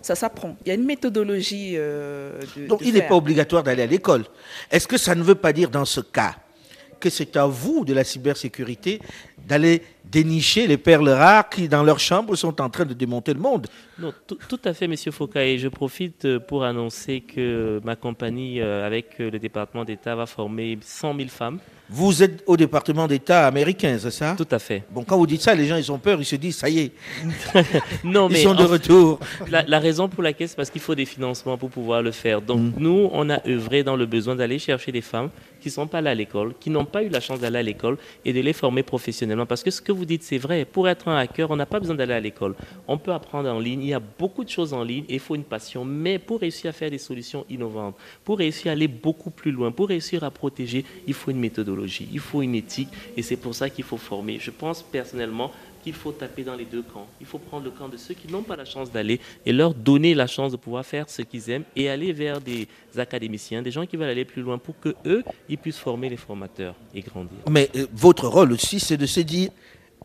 [0.00, 0.56] Ça s'apprend.
[0.64, 2.66] Il y a une méthodologie euh, de.
[2.66, 4.24] Donc de il n'est pas obligatoire d'aller à l'école.
[4.70, 6.34] Est-ce que ça ne veut pas dire dans ce cas
[6.98, 9.00] que c'est à vous de la cybersécurité
[9.46, 13.40] d'aller dénicher les perles rares qui, dans leur chambre, sont en train de démonter le
[13.40, 13.66] monde
[13.98, 15.38] Non, tout, à fait, Monsieur Foucault.
[15.38, 20.14] Et je profite euh, pour annoncer que ma compagnie, euh, avec euh, le département d'État,
[20.14, 21.58] va former 100 000 femmes.
[21.88, 24.34] Vous êtes au département d'État américain, c'est ça?
[24.36, 24.82] Tout à fait.
[24.90, 26.78] Bon, quand vous dites ça, les gens, ils ont peur, ils se disent, ça y
[26.80, 26.92] est,
[28.04, 29.18] Non, ils mais sont de retour.
[29.50, 32.40] la, la raison pour laquelle, c'est parce qu'il faut des financements pour pouvoir le faire.
[32.42, 32.72] Donc, Mm.
[32.78, 35.98] nous, on a œuvré dans le besoin d'aller chercher des femmes qui ne sont pas
[35.98, 38.52] allées à l'école, qui n'ont pas eu la chance d'aller à l'école et de les
[38.52, 39.31] former professionnellement.
[39.46, 40.64] Parce que ce que vous dites, c'est vrai.
[40.64, 42.54] Pour être un hacker, on n'a pas besoin d'aller à l'école.
[42.88, 43.82] On peut apprendre en ligne.
[43.82, 45.84] Il y a beaucoup de choses en ligne il faut une passion.
[45.84, 49.72] Mais pour réussir à faire des solutions innovantes, pour réussir à aller beaucoup plus loin,
[49.72, 52.88] pour réussir à protéger, il faut une méthodologie, il faut une éthique.
[53.16, 54.38] Et c'est pour ça qu'il faut former.
[54.38, 57.06] Je pense personnellement qu'il faut taper dans les deux camps.
[57.20, 59.74] Il faut prendre le camp de ceux qui n'ont pas la chance d'aller et leur
[59.74, 63.70] donner la chance de pouvoir faire ce qu'ils aiment et aller vers des académiciens, des
[63.70, 67.00] gens qui veulent aller plus loin pour que eux, ils puissent former les formateurs et
[67.00, 67.38] grandir.
[67.50, 69.50] Mais euh, votre rôle aussi, c'est de se dire,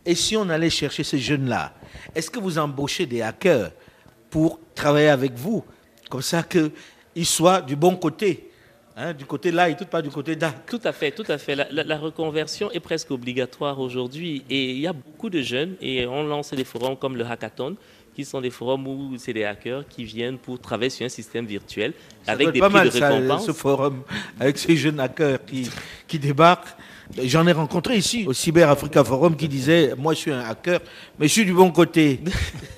[0.04, 1.74] et si on allait chercher ces jeunes-là,
[2.14, 3.70] est-ce que vous embauchez des hackers
[4.30, 5.64] pour travailler avec vous,
[6.10, 8.47] comme ça qu'ils soient du bon côté
[8.98, 10.52] hein, du côté là et tout pas du côté là.
[10.66, 11.54] Tout à fait, tout à fait.
[11.54, 15.74] La, la- la reconversion est presque obligatoire aujourd'hui et il y a beaucoup de jeunes
[15.80, 17.76] et on lance des forums comme le hackathon
[18.14, 21.46] qui sont des forums où c'est des hackers qui viennent pour travailler sur un système
[21.46, 21.92] virtuel
[22.26, 23.46] Ça avec des pas prix mal, de ça, récompense.
[23.46, 24.02] ce forum
[24.40, 25.70] avec ces jeunes hackers qui,
[26.08, 26.74] qui débarquent.
[27.24, 30.80] J'en ai rencontré ici au Cyber Africa Forum qui disait Moi, je suis un hacker,
[31.18, 32.20] mais je suis du bon côté.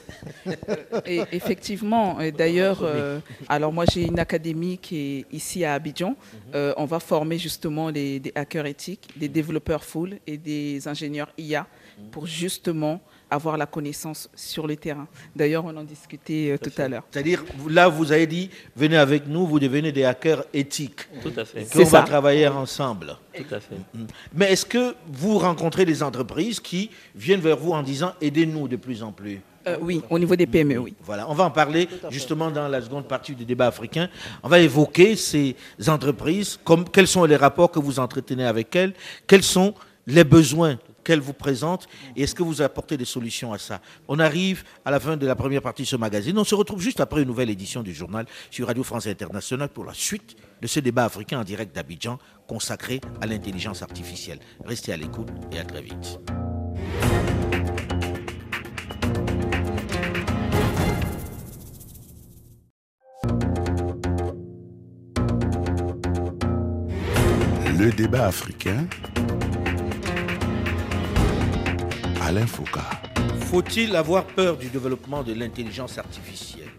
[1.06, 4.96] Et effectivement, et d'ailleurs, euh, alors moi j'ai une académie qui
[5.30, 6.16] est ici à Abidjan.
[6.54, 11.30] Euh, on va former justement les, des hackers éthiques, des développeurs full et des ingénieurs
[11.38, 11.66] IA
[12.11, 15.06] pour justement avoir la connaissance sur le terrain.
[15.37, 17.04] D'ailleurs, on en discutait euh, tout à l'heure.
[17.11, 21.02] C'est-à-dire, là, vous avez dit Venez avec nous, vous devenez des hackers éthiques.
[21.22, 22.02] Tout à fait, Qu'on va ça.
[22.02, 23.16] travailler ensemble.
[23.37, 23.76] tout à fait.
[24.35, 28.76] Mais est-ce que vous rencontrez des entreprises qui viennent vers vous en disant Aidez-nous de
[28.76, 29.40] plus en plus?
[29.70, 30.94] Euh, oui, au niveau des PME, oui.
[31.04, 34.09] Voilà, on va en parler justement dans la seconde partie du débat africain.
[34.42, 35.56] On va évoquer ces
[35.88, 38.94] entreprises, comme, quels sont les rapports que vous entretenez avec elles,
[39.26, 39.74] quels sont
[40.06, 43.80] les besoins qu'elles vous présentent et est-ce que vous apportez des solutions à ça.
[44.09, 46.38] On arrive à la fin de la première partie de ce magazine.
[46.38, 49.85] On se retrouve juste après une nouvelle édition du journal sur Radio France Internationale pour
[49.85, 54.40] la suite de ce débat africain en direct d'Abidjan consacré à l'intelligence artificielle.
[54.64, 56.20] Restez à l'écoute et à très vite.
[67.80, 68.86] Le débat africain.
[72.20, 72.80] Alain Foucault.
[73.46, 76.69] Faut-il avoir peur du développement de l'intelligence artificielle?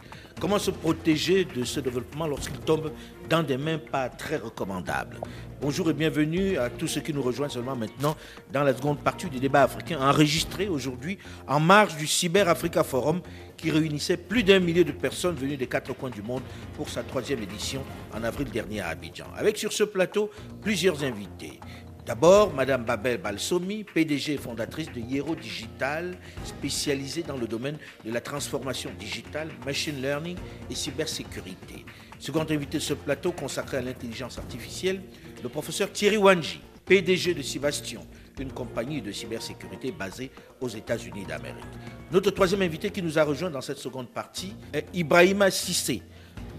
[0.41, 2.91] Comment se protéger de ce développement lorsqu'il tombe
[3.29, 5.19] dans des mains pas très recommandables?
[5.61, 8.17] Bonjour et bienvenue à tous ceux qui nous rejoignent seulement maintenant
[8.51, 13.21] dans la seconde partie du débat africain enregistré aujourd'hui en marge du Cyber Africa Forum
[13.55, 16.41] qui réunissait plus d'un millier de personnes venues des quatre coins du monde
[16.75, 19.27] pour sa troisième édition en avril dernier à Abidjan.
[19.37, 20.31] Avec sur ce plateau
[20.63, 21.59] plusieurs invités.
[22.05, 28.11] D'abord, Madame Babel Balsomi, PDG et fondatrice de Hiero Digital, spécialisée dans le domaine de
[28.11, 30.37] la transformation digitale, machine learning
[30.69, 31.85] et cybersécurité.
[32.17, 35.01] Second invité de ce plateau consacré à l'intelligence artificielle,
[35.43, 38.01] le professeur Thierry Wanji, PDG de Sébastien,
[38.39, 41.63] une compagnie de cybersécurité basée aux États-Unis d'Amérique.
[42.11, 46.01] Notre troisième invité qui nous a rejoint dans cette seconde partie est Ibrahima Sissé,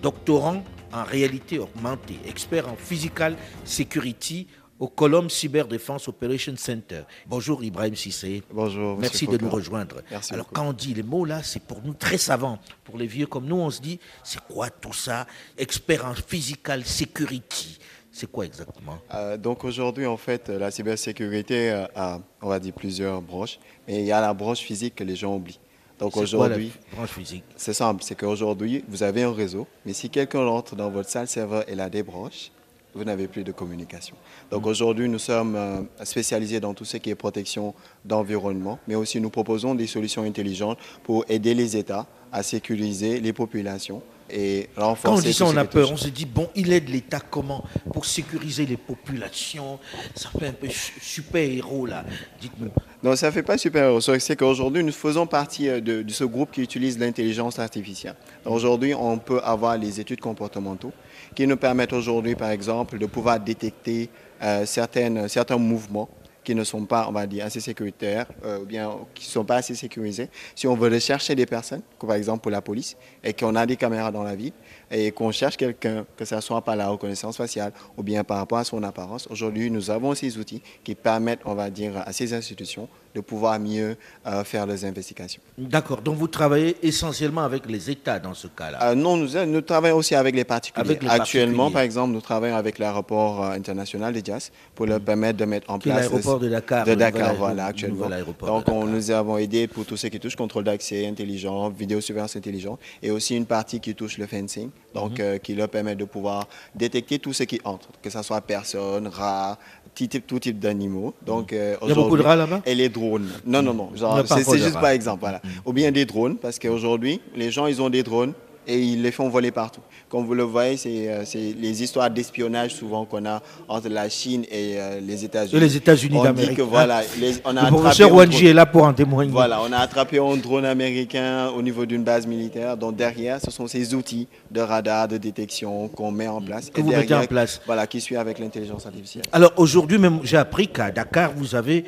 [0.00, 4.46] doctorant en réalité augmentée, expert en physical security
[4.82, 7.02] au Colombe Cyber Defense Operation Center.
[7.28, 8.42] Bonjour Ibrahim Sissé.
[8.52, 8.98] Bonjour.
[8.98, 10.02] Merci de nous rejoindre.
[10.10, 10.60] Merci Alors beaucoup.
[10.60, 12.58] quand on dit les mots là, c'est pour nous très savants.
[12.82, 15.28] Pour les vieux comme nous, on se dit, c'est quoi tout ça?
[15.56, 17.78] Expert en physical security.
[18.10, 18.98] C'est quoi exactement?
[19.14, 24.00] Euh, donc aujourd'hui, en fait, la cybersécurité euh, a, on va dire, plusieurs branches, mais
[24.00, 25.60] il y a la branche physique que les gens oublient.
[26.00, 27.44] Donc aujourd'hui, branche physique?
[27.54, 31.28] c'est simple, c'est qu'aujourd'hui, vous avez un réseau, mais si quelqu'un rentre dans votre salle
[31.28, 32.50] serveur et la débranche,
[32.94, 34.14] vous n'avez plus de communication.
[34.50, 37.74] Donc aujourd'hui, nous sommes euh, spécialisés dans tout ce qui est protection
[38.04, 43.32] d'environnement, mais aussi nous proposons des solutions intelligentes pour aider les États à sécuriser les
[43.32, 45.92] populations et renforcer Quand on dit ça, on a peur.
[45.92, 49.78] On se dit, bon, il aide l'État comment Pour sécuriser les populations?
[50.14, 52.04] Ça fait un peu su- super-héros là.
[52.40, 52.70] Dites-nous.
[53.02, 53.90] Non, ça ne fait pas super.
[54.20, 58.14] C'est qu'aujourd'hui, nous faisons partie euh, de, de ce groupe qui utilise l'intelligence artificielle.
[58.44, 60.92] Donc, Aujourd'hui, on peut avoir les études comportementaux
[61.34, 64.08] qui nous permettent aujourd'hui, par exemple, de pouvoir détecter
[64.42, 66.08] euh, certains mouvements
[66.44, 69.44] qui ne sont pas, on va dire, assez sécuritaires, euh, ou bien qui ne sont
[69.44, 70.28] pas assez sécurisés.
[70.54, 73.64] Si on veut rechercher des personnes, comme par exemple pour la police, et qu'on a
[73.64, 74.52] des caméras dans la ville,
[74.90, 78.58] et qu'on cherche quelqu'un, que ce soit par la reconnaissance faciale ou bien par rapport
[78.58, 82.34] à son apparence, aujourd'hui, nous avons ces outils qui permettent, on va dire, à ces
[82.34, 83.96] institutions de pouvoir mieux
[84.26, 85.42] euh, faire leurs investigations.
[85.58, 86.00] D'accord.
[86.02, 88.78] Donc vous travaillez essentiellement avec les États dans ce cas-là.
[88.90, 90.84] Euh, non, nous, nous travaillons aussi avec les particuliers.
[90.88, 91.72] Avec les Actuellement, particuliers.
[91.74, 95.70] par exemple, nous travaillons avec l'aéroport euh, international de Dias pour leur permettre de mettre
[95.70, 95.96] en place...
[95.96, 98.08] l'aéroport de Dakar, De Dakar, voilà, actuellement.
[98.46, 102.80] Donc, on nous avons aidé pour tout ce qui touche contrôle d'accès intelligent, vidéosurveillance intelligente
[103.02, 105.16] et aussi une partie qui touche le fencing, donc Mhm.
[105.20, 109.06] euh, qui leur permet de pouvoir détecter tout ce qui entre, que ce soit personnes,
[109.08, 109.58] rats,
[109.94, 111.14] tout type, d'animaux.
[111.24, 111.78] Donc, euh, Mhm.
[111.82, 112.62] Il y a beaucoup de rats là-bas?
[112.66, 113.28] et les drones.
[113.44, 113.90] Non, non, non.
[114.26, 115.20] C'est juste par exemple.
[115.20, 115.40] Voilà.
[115.64, 118.32] Ou bien des drones, parce qu'aujourd'hui, les gens, ils ont des drones
[118.66, 119.80] et ils les font voler partout.
[120.08, 121.24] Comme vous le voyez, c'est euh,
[121.58, 125.56] les histoires d'espionnage souvent qu'on a entre la Chine et euh, les États-Unis.
[125.56, 126.66] Et les États-Unis On d'Amérique, hein.
[126.68, 129.30] voilà, les- on a Le professeur Wanji est là pour en témoigner.
[129.30, 132.76] Voilà, on a attrapé un drone américain au niveau d'une base militaire.
[132.76, 136.70] Donc derrière, ce sont ces outils de radar, de détection qu'on met en place.
[136.70, 137.60] Que Et vous mettez en place.
[137.66, 139.24] Voilà, qui suit avec l'intelligence artificielle.
[139.32, 141.84] Alors aujourd'hui même, j'ai appris qu'à Dakar, vous avez,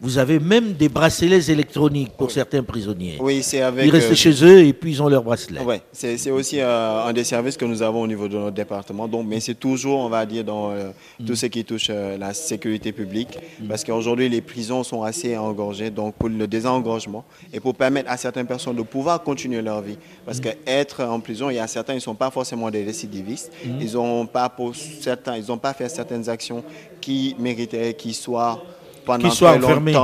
[0.00, 3.16] vous avez même des bracelets électroniques pour certains prisonniers.
[3.20, 3.86] Oui, c'est avec.
[3.86, 5.60] Ils restent euh, chez eux et puis ils ont leurs bracelets.
[5.64, 8.54] Oui, c'est c'est aussi euh, un des services que nous avons au niveau de notre
[8.54, 9.08] département.
[9.08, 10.90] Donc, mais c'est toujours, on va dire, dans euh,
[11.26, 13.38] tout ce qui touche la sécurité publique.
[13.68, 15.90] Parce qu'aujourd'hui, les prisons sont assez engorgées.
[15.90, 19.98] Donc, pour le désengorgement et pour permettre à certaines personnes de pouvoir continuer leur vie.
[20.24, 23.52] Parce qu'être en prison, il y a certains, ils ne sont pas forcément des récidivistes.
[23.64, 26.62] Ils n'ont pas, pour certains, ils ont pas fait certaines actions
[27.00, 28.62] qui mériteraient qu'ils soient
[29.06, 29.94] pendant Qu'ils soient enfermés.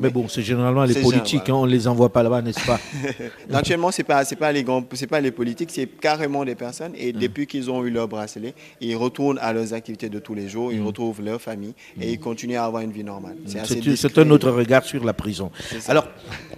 [0.00, 2.78] Mais bon, c'est généralement les politiques, hein, on ne les envoie pas là-bas, n'est-ce pas?
[3.52, 6.92] Actuellement, ce n'est pas, pas, les pas les politiques, c'est carrément des personnes.
[6.96, 7.18] Et Mm.
[7.18, 10.72] depuis qu'ils ont eu leur bracelet, ils retournent à leurs activités de tous les jours,
[10.72, 13.36] ils retrouvent leur famille et ils continuent à avoir une vie normale.
[13.46, 13.58] C'est
[14.16, 14.20] Mm.
[14.26, 15.50] Un autre regard sur la prison.
[15.88, 16.06] Alors,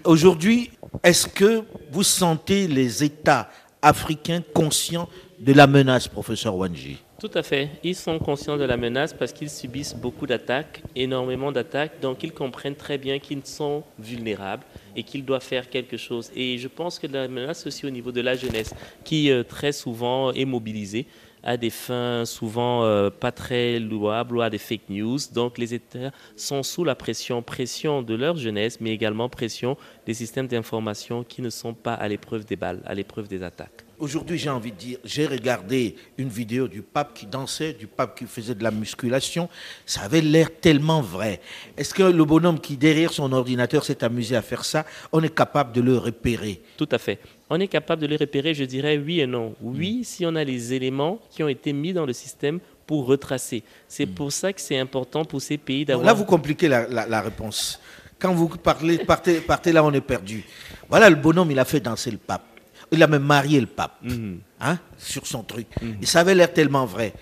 [0.05, 0.71] aujourd'hui,
[1.03, 3.49] est-ce que vous sentez les États
[3.83, 5.09] africains conscients
[5.41, 6.99] de la menace, professeur Wanji?
[7.21, 7.71] Tout à fait.
[7.83, 12.33] Ils sont conscients de la menace parce qu'ils subissent beaucoup d'attaques, énormément d'attaques, donc ils
[12.33, 14.63] comprennent très bien qu'ils sont vulnérables
[14.95, 16.31] et qu'ils doivent faire quelque chose.
[16.37, 19.73] Et je pense que la menace aussi au niveau de la jeunesse, qui euh, très
[19.73, 21.07] souvent est mobilisée
[21.43, 25.19] à des fins souvent euh, pas très louables ou à des fake news.
[25.35, 29.77] Donc les États sont sous la pression, pression de leur jeunesse, mais également pression
[30.07, 33.88] des systèmes d'information qui ne sont pas à l'épreuve des balles, à l'épreuve des attaques.
[33.99, 38.17] Aujourd'hui, j'ai envie de dire, j'ai regardé une vidéo du pape qui dansait, du pape
[38.17, 39.49] qui faisait de la musculation.
[39.87, 41.41] Ça avait l'air tellement vrai.
[41.77, 45.35] Est-ce que le bonhomme qui, derrière son ordinateur, s'est amusé à faire ça, on est
[45.35, 46.61] capable de le repérer?
[46.77, 47.19] Tout à fait.
[47.51, 49.55] On est capable de les repérer, je dirais oui et non.
[49.61, 53.65] Oui, si on a les éléments qui ont été mis dans le système pour retracer.
[53.89, 56.07] C'est pour ça que c'est important pour ces pays d'avoir...
[56.07, 57.81] Là, vous compliquez la, la- la réponse.
[58.19, 60.45] Quand vous parlez, partez, partez là, on est perdu.
[60.89, 62.45] Voilà, le bonhomme, il a fait danser le pape.
[62.93, 64.39] Il a même marié le pape Mhm.
[64.61, 65.67] hein, sur son truc.
[66.03, 67.13] Et ça avait l'air tellement vrai.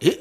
[0.00, 0.18] Et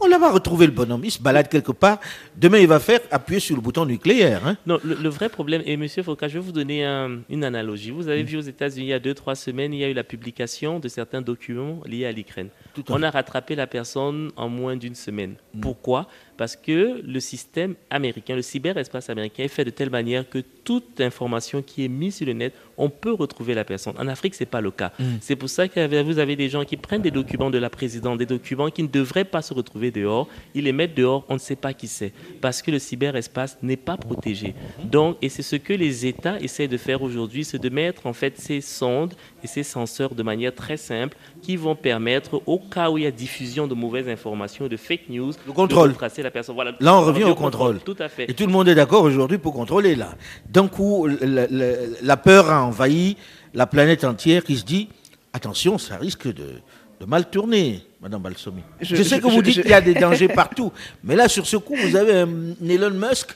[0.00, 1.02] on l'a pas retrouvé le bonhomme.
[1.04, 1.98] Il se balade quelque part.
[2.36, 4.46] Demain, il va faire appuyer sur le bouton nucléaire.
[4.46, 4.56] hein.
[4.66, 7.90] Non, le, le vrai problème, et Monsieur Foucault, je vais vous donner un- une analogie.
[7.90, 9.94] Vous avez vu aux États-Unis, il y a deux, trois semaines, il y a eu
[9.94, 12.48] la publication de certains documents liés à l'Ukraine.
[12.88, 15.34] On a rattrapé la personne en moins d'une semaine.
[15.60, 16.06] Pourquoi?
[16.38, 21.00] Parce que le système américain, le cyberespace américain est fait de telle manière que toute
[21.00, 23.94] information qui est mise sur le net, on peut retrouver la personne.
[23.98, 24.92] En Afrique, ce n'est pas le cas.
[25.20, 28.18] C'est pour ça que vous avez des gens qui prennent des documents de la présidente,
[28.18, 31.38] des documents qui ne devraient pas se retrouver dehors, ils les mettent dehors, on ne
[31.38, 34.54] sait pas qui c'est, parce que le cyberespace n'est pas protégé.
[34.84, 38.12] Donc, et c'est ce que les États essaient de faire aujourd'hui, c'est de mettre en
[38.12, 42.90] fait ces sondes et ces senseurs de manière très simple qui vont permettre, au cas
[42.90, 45.88] où il y a diffusion de mauvaises informations, de fake news, Le contrôle.
[45.88, 46.54] de retracer la personne.
[46.54, 46.72] Voilà.
[46.80, 47.78] Là, on revient au contrôle.
[47.80, 48.30] Tout à fait.
[48.30, 50.14] Et tout le monde est d'accord aujourd'hui pour contrôler là.
[50.48, 53.16] D'un coup, la, la- la peur a envahi
[53.54, 54.88] la planète entière qui se dit
[55.32, 56.60] attention, ça risque de,
[57.00, 58.62] de mal tourner, Madame Balsomi.
[58.80, 60.72] Je, Je- sais je- que vous je- dites je- qu'il y a des dangers partout,
[61.04, 62.28] mais là, sur ce coup, vous avez un
[62.68, 63.34] Elon Musk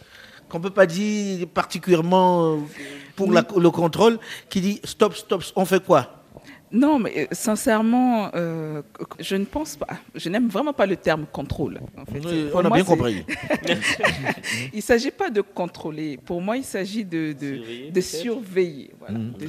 [0.49, 2.59] qu'on ne peut pas dire particulièrement euh,
[3.17, 4.19] pour la- le contrôle,
[4.51, 6.22] qui dit stop, stop, on fait quoi?
[6.73, 8.81] Non, mais euh, sincèrement, euh,
[9.21, 9.89] je ne pense pas.
[10.15, 11.79] Je n'aime vraiment pas le terme contrôle.
[11.99, 12.21] en fait.
[12.25, 13.25] Oui, Pour On a moi, bien compris.
[14.73, 16.19] Il ne s'agit pas de contrôler.
[16.25, 18.05] Pour moi, il s'agit de, de, Surveiller, de peut-être.
[18.05, 18.91] surveiller.
[18.99, 19.49] voilà, de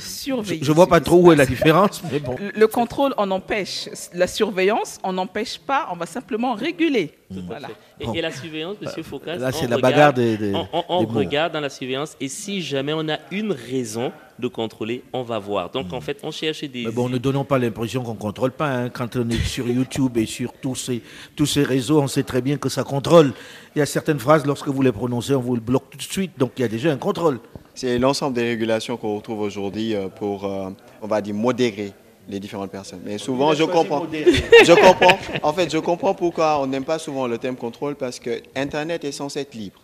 [0.64, 2.36] Je ne vois pas trop où est la différence, mais bon.
[2.40, 3.90] Le- Le contrôle, on empêche.
[4.14, 5.88] La surveillance, on n'empêche pas.
[5.92, 7.14] On va simplement réguler.
[7.30, 7.70] Voilà.
[8.00, 8.14] Et, Bon.
[8.14, 11.00] et la surveillance, Monsieur Foucault, Là, c'est la regarde- bagarre des, des- On, on- on
[11.02, 11.20] des mots.
[11.20, 15.40] regarde dans la surveillance et si jamais on a une raison de contrôler, on va
[15.40, 15.70] voir.
[15.70, 16.86] Donc en fait, on cherche des.
[16.86, 18.68] Mais bon, ne donnons pas l'impression qu'on contrôle pas.
[18.70, 18.90] hein.
[18.90, 21.02] Quand on est sur YouTube et sur tous ces,
[21.36, 23.34] tous ces réseaux, on sait très bien que ça contrôle.
[23.76, 26.04] Il y a certaines phrases, lorsque vous les prononcez, on vous le bloque tout de
[26.04, 26.32] suite.
[26.38, 27.40] Donc il y a déjà un contrôle.
[27.76, 30.70] C'est l'ensemble des régulations qu'on retrouve aujourd'hui euh, pour, euh,
[31.02, 31.92] on va dire, modérer
[32.30, 33.02] les différentes personnes.
[33.04, 34.06] Mais souvent, je comprends.
[34.64, 35.18] Je comprends.
[35.42, 39.04] En fait, je comprends pourquoi on n'aime pas souvent le thème contrôle parce que Internet
[39.04, 39.82] est censé être libre.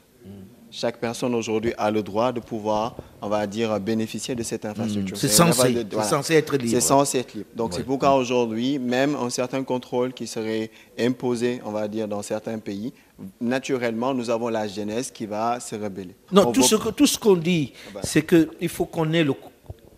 [0.71, 5.17] Chaque personne aujourd'hui a le droit de pouvoir, on va dire, bénéficier de cette infrastructure.
[5.17, 6.08] C'est censé, de- voilà.
[6.08, 6.69] censé être libre.
[6.69, 7.49] C'est censé être libre.
[7.55, 12.21] Donc c'est pourquoi aujourd'hui, même un certain contrôle qui serait imposé, on va dire, dans
[12.21, 12.93] certains pays,
[13.41, 16.15] naturellement, nous avons la jeunesse qui va se rebeller.
[16.32, 18.01] Non, On tout va- ce, que- tout ce qu'on dit, bah.
[18.03, 19.25] c'est qu'il faut qu'on ait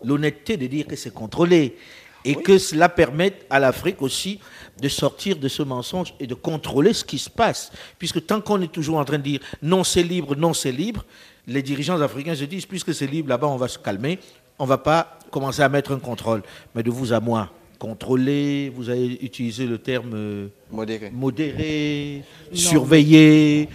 [0.02, 1.76] l'honnêteté de dire que c'est contrôlé.
[2.24, 4.38] Et que cela permette à l'Afrique aussi
[4.80, 7.72] de sortir de ce mensonge et de contrôler ce qui se passe.
[7.98, 11.04] Puisque tant qu'on est toujours en train de dire non, c'est libre, non, c'est libre,
[11.46, 14.18] les dirigeants africains se disent puisque c'est libre là-bas, on va se calmer,
[14.58, 16.42] on ne va pas commencer à mettre un contrôle.
[16.74, 21.10] Mais de vous à moi, contrôler, vous avez utilisé le terme euh, modéré.
[21.10, 22.56] modérer, Non.
[22.56, 23.68] surveiller.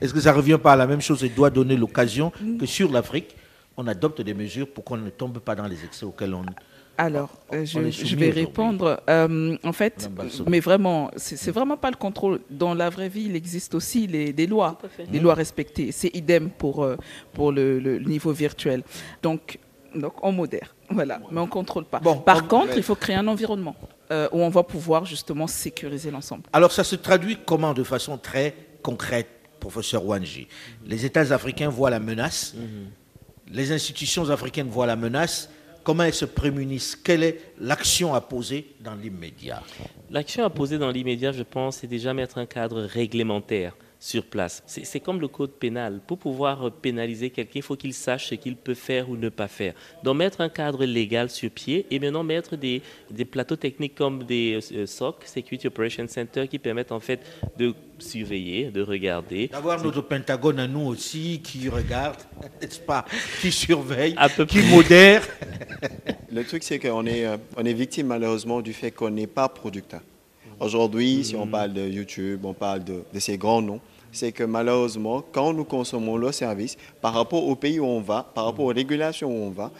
[0.00, 2.66] Est-ce que ça ne revient pas à la même chose et doit donner l'occasion que
[2.66, 3.36] sur l'Afrique,
[3.76, 6.44] on adopte des mesures pour qu'on ne tombe pas dans les excès auxquels on...
[6.96, 9.02] Alors, euh, je, vais répondre.
[9.10, 10.08] Euh, en fait,
[10.46, 12.40] mais vraiment, c'est vraiment pas le contrôle.
[12.50, 14.78] Dans la vraie vie, il existe aussi les, des lois,
[15.10, 15.90] des lois respectées.
[15.92, 16.96] C'est idem pour, euh,
[17.32, 18.82] pour le, le niveau virtuel.
[19.22, 19.58] Donc,
[19.94, 22.00] donc on modère, voilà, mais on contrôle pas.
[22.00, 23.76] Bon, Par on- contre, il faut créer un environnement
[24.10, 26.42] euh, où on va pouvoir justement sécuriser l'ensemble.
[26.52, 27.72] Alors ça se traduit comment?
[27.74, 29.28] De façon très concrète,
[29.60, 30.48] professeur Wanji
[30.84, 32.54] Les États africains voient la menace,
[33.50, 35.48] les institutions africaines voient la menace,
[35.84, 39.62] comment elles se prémunissent Quelle est l'action à poser dans l'immédiat?
[40.10, 44.62] L'action à poser dans l'immédiat, je pense, c'est déjà mettre un cadre réglementaire sur place.
[44.66, 45.98] C'est comme le code pénal.
[46.06, 49.30] Pour pouvoir euh, pénaliser quelqu'un, il faut qu'il sache ce qu'il peut faire ou ne
[49.30, 49.72] pas faire.
[50.02, 54.24] Donc mettre un cadre légal sur pied et maintenant mettre des, des plateaux techniques comme
[54.24, 57.20] des euh, SOC, Security Operations Center, qui permettent en fait
[57.56, 59.48] de surveiller, de regarder.
[59.48, 62.18] D'avoir notre Pentagone à nous aussi qui regarde,
[62.60, 63.06] n'est-ce pas,
[63.40, 64.68] qui surveille, À peu qui près.
[64.68, 65.26] modère.
[66.30, 69.48] Le truc, c'est qu'on est, euh, on est victime malheureusement du fait qu'on n'est pas
[69.48, 70.02] producteur.
[70.60, 73.80] Aujourd'hui, si on parle de YouTube, on parle de, de ces grands noms,
[74.14, 78.22] c'est que malheureusement, quand nous consommons leurs services, par rapport au pays où on va,
[78.34, 79.70] par rapport aux régulations où on va,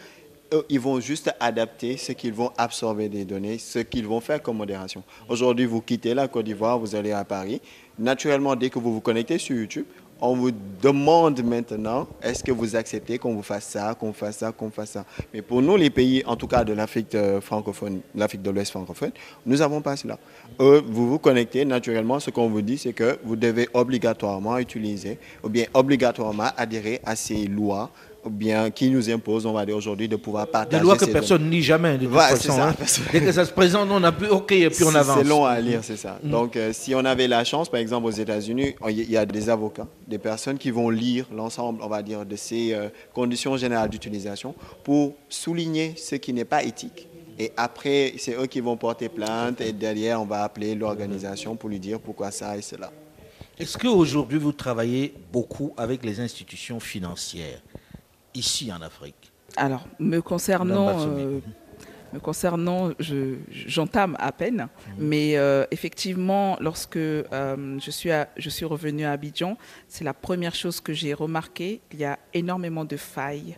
[0.69, 4.57] ils vont juste adapter ce qu'ils vont absorber des données, ce qu'ils vont faire comme
[4.57, 5.03] modération.
[5.27, 7.61] Aujourd'hui, vous quittez la Côte d'Ivoire, vous allez à Paris.
[7.97, 9.85] Naturellement, dès que vous vous connectez sur YouTube,
[10.21, 10.51] on vous
[10.81, 14.91] demande maintenant, est-ce que vous acceptez qu'on vous fasse ça, qu'on fasse ça, qu'on fasse
[14.91, 15.05] ça?
[15.33, 18.71] Mais pour nous, les pays, en tout cas de l'Afrique euh, francophone, l'Afrique de l'Ouest
[18.71, 19.11] francophone,
[19.45, 20.17] nous n'avons pas cela.
[20.59, 25.19] Eux, vous vous connectez, naturellement, ce qu'on vous dit, c'est que vous devez obligatoirement utiliser,
[25.43, 27.89] ou bien obligatoirement adhérer à ces lois,
[28.29, 31.45] bien qui nous imposent, on va dire aujourd'hui, de pouvoir partager Des lois que personne
[31.45, 32.57] ne lit jamais, de toute Ouais, c'est façon.
[32.57, 32.75] ça, hein.
[33.11, 35.17] Dès que ça se présente, on a plus OK et puis on avance.
[35.17, 36.19] C'est long à lire, c'est ça.
[36.23, 39.49] Donc, euh, si on avait la chance, par exemple, aux États-Unis, il y a des
[39.49, 43.89] avocats, des personnes qui vont lire l'ensemble, on va dire, de ces euh, conditions générales
[43.89, 47.07] d'utilisation pour souligner ce qui n'est pas éthique
[47.37, 51.69] Et après, c'est eux qui vont porter plainte et derrière, on va appeler l'organisation pour
[51.69, 52.91] lui dire pourquoi ça et cela.
[53.57, 57.61] Est-ce qu'aujourd'hui, vous travaillez beaucoup avec les institutions financières?
[58.35, 61.39] Ici en Afrique Alors, me concernant, euh,
[62.13, 64.93] me concernant, je- j'entame à peine, Mhm.
[64.99, 70.13] mais euh, effectivement, lorsque euh, je suis à- je suis revenue à Abidjan, c'est la
[70.13, 71.81] première chose que j'ai remarqué.
[71.93, 73.57] Il y a énormément de failles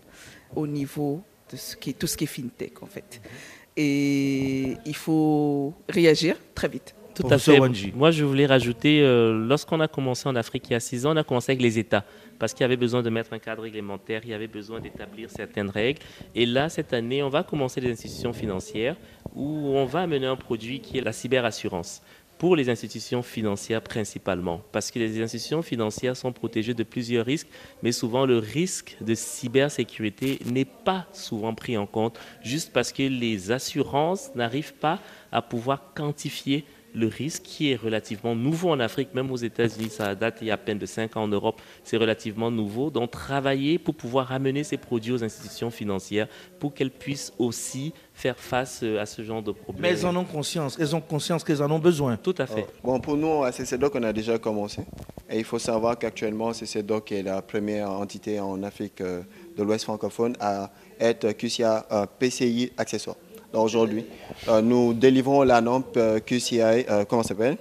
[0.55, 3.29] au niveau de ce qui est, tout ce qui est fintech en fait, Mhm.
[3.77, 6.93] et il faut réagir très vite.
[7.15, 7.59] Tout à fait.
[7.95, 11.13] Moi, je voulais rajouter, euh, lorsqu'on a commencé en Afrique il y a six ans,
[11.13, 12.03] on a commencé avec les États,
[12.39, 15.29] parce qu'il y avait besoin de mettre un cadre réglementaire, il y avait besoin d'établir
[15.29, 16.01] certaines règles.
[16.35, 18.95] Et là, cette année, on va commencer les institutions financières,
[19.35, 22.01] où on va amener un produit qui est la cyberassurance
[22.37, 27.47] pour les institutions financières principalement, parce que les institutions financières sont protégées de plusieurs risques,
[27.81, 33.03] mais souvent le risque de cybersécurité n'est pas souvent pris en compte, juste parce que
[33.03, 34.99] les assurances n'arrivent pas
[35.31, 40.15] à pouvoir quantifier le risque qui est relativement nouveau en Afrique, même aux États-Unis, ça
[40.15, 42.89] date il y a à peine de 5 ans en Europe, c'est relativement nouveau.
[42.89, 46.27] Donc travailler pour pouvoir amener ces produits aux institutions financières
[46.59, 49.81] pour qu'elles puissent aussi faire face euh, à ce genre de problème.
[49.81, 50.77] Mais elles en ont conscience.
[50.79, 52.17] Elles ont conscience qu'elles en ont besoin.
[52.17, 52.65] Tout à fait.
[52.83, 54.81] Bon, pour nous, à CCDOC, on a déjà commencé.
[55.29, 59.21] Et il faut savoir qu'actuellement, CCDOC est la première entité en Afrique euh,
[59.55, 63.17] de l'Ouest francophone à être QCA euh, PCI accessoire.
[63.53, 64.05] Aujourd'hui,
[64.49, 67.57] euh, nous délivrons la norme euh, QCI, euh, comment ça s'appelle?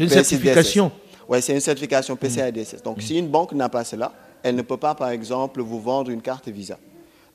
[0.00, 0.90] Une certification.
[1.28, 2.82] Oui, c'est une certification PCI DSS.
[2.82, 4.12] Donc si une banque n'a pas cela,
[4.42, 6.76] elle ne peut pas, par exemple, vous vendre une carte Visa.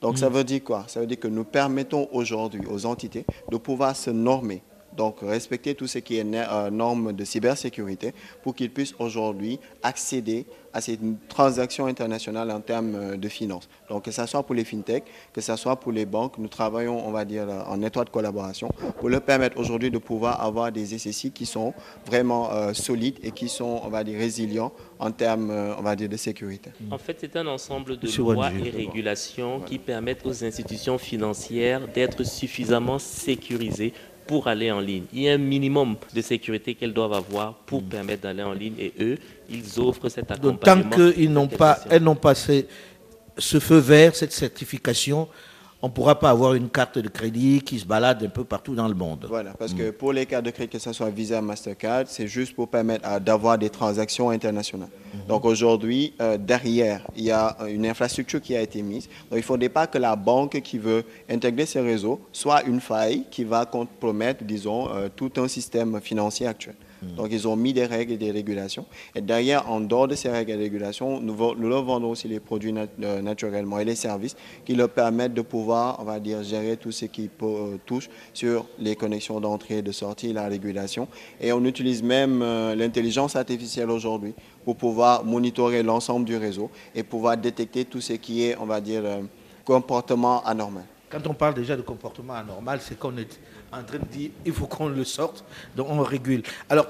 [0.02, 0.84] Donc ça veut dire quoi?
[0.88, 4.62] Ça veut dire que nous permettons aujourd'hui aux entités de pouvoir se normer,
[4.96, 10.46] donc respecter tout ce qui est euh, normes de cybersécurité pour qu'ils puissent aujourd'hui accéder
[10.76, 13.70] à ces transactions internationales en termes euh, de finances.
[13.90, 17.02] Donc que ce soit pour les fintechs, que ce soit pour les banques, nous travaillons,
[17.08, 18.68] on va dire, euh, en étroite collaboration
[19.00, 21.74] pour leur permettre aujourd'hui de pouvoir avoir des SSI qui sont
[22.06, 26.10] vraiment euh, solides et qui sont, on va dire, résilients en termes, on va dire,
[26.10, 26.72] de sécurité.
[26.92, 32.24] En fait, c'est un ensemble de lois et régulations qui permettent aux institutions financières d'être
[32.24, 33.94] suffisamment sécurisées
[34.28, 35.04] pour aller en ligne.
[35.14, 38.76] Il y a un minimum de sécurité qu'elles doivent avoir pour permettre d'aller en ligne
[38.80, 39.18] et eux,
[39.50, 41.12] ils offrent cet Donc, tant accompagnement.
[41.14, 42.66] qu'ils n'ont pas, elles n'ont pas ce,
[43.38, 45.28] ce feu vert, cette certification,
[45.86, 48.74] on ne pourra pas avoir une carte de crédit qui se balade un peu partout
[48.74, 49.28] dans le monde.
[49.30, 52.56] Voilà, parce que pour les cartes de crédit, que ce soit Visa, Mastercard, c'est juste
[52.56, 54.90] pour permettre d'avoir des transactions internationales.
[55.28, 59.08] Donc aujourd'hui, euh, derrière, il y a euh, une infrastructure qui a été mise.
[59.30, 62.82] Donc il ne faudrait pas que la banque qui veut intégrer ces réseaux soit une
[62.82, 66.76] faille qui va compromettre, disons, euh, tout un système financier actuel.
[67.02, 68.86] Donc ils ont mis des règles et des régulations.
[69.16, 72.74] Et derrière, en dehors de ces règles et régulations, nous, leur vendons aussi les produits
[73.04, 76.92] euh, naturellement et les services qui leur permettent de pouvoir, on va dire, gérer tout
[76.92, 81.08] ce qui euh, touche sur les connexions d'entrée et de sortie, la régulation.
[81.40, 87.04] Et on utilise même euh, l'intelligence artificielle aujourd'hui pour pouvoir monitorer l'ensemble du réseau et
[87.04, 89.04] pouvoir détecter tout ce qui est, on va dire,
[89.64, 90.86] comportement anormal.
[91.10, 93.40] Quand on parle déjà de comportement anormal, c'est qu'on est
[93.72, 95.44] en train de dire il faut qu'on le sorte,
[95.76, 96.42] donc on régule.
[96.70, 96.88] Alors,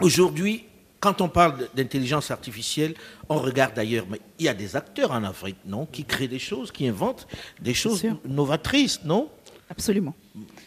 [0.00, 0.64] aujourd'hui,
[1.00, 2.94] quand on parle d'intelligence artificielle,
[3.28, 6.38] on regarde ailleurs, mais il y a des acteurs en Afrique, non, qui créent des
[6.38, 7.26] choses, qui inventent
[7.60, 9.28] des choses novatrices, non?
[9.68, 10.14] Absolument.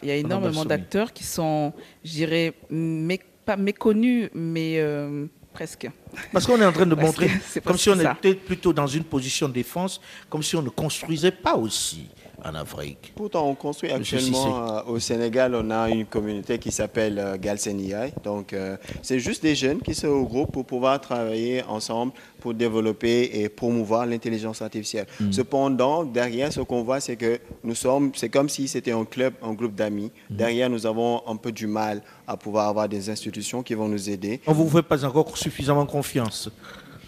[0.02, 1.72] Il y a énormément d'acteurs qui sont,
[2.04, 5.88] je dirais, mé- pas méconnus, mais euh, presque.
[6.32, 7.30] Parce qu'on est en train de montrer,
[7.64, 8.12] comme si on ça.
[8.18, 12.08] était plutôt dans une position de défense, comme si on ne construisait pas aussi
[12.44, 13.12] en Afrique.
[13.14, 17.78] Pourtant, on construit actuellement euh, au Sénégal, on a une communauté qui s'appelle euh, Galsen
[17.80, 18.12] AI.
[18.24, 23.40] Donc, euh, c'est juste des jeunes qui se regroupent pour pouvoir travailler ensemble pour développer
[23.40, 25.06] et promouvoir l'intelligence artificielle.
[25.32, 29.34] Cependant, derrière, ce qu'on voit, c'est que nous sommes, c'est comme si c'était un club,
[29.42, 30.12] un groupe d'amis.
[30.30, 34.10] Derrière, nous avons un peu du mal à pouvoir avoir des institutions qui vont nous
[34.10, 34.40] aider.
[34.46, 36.48] On ne vous fait pas encore suffisamment confiance.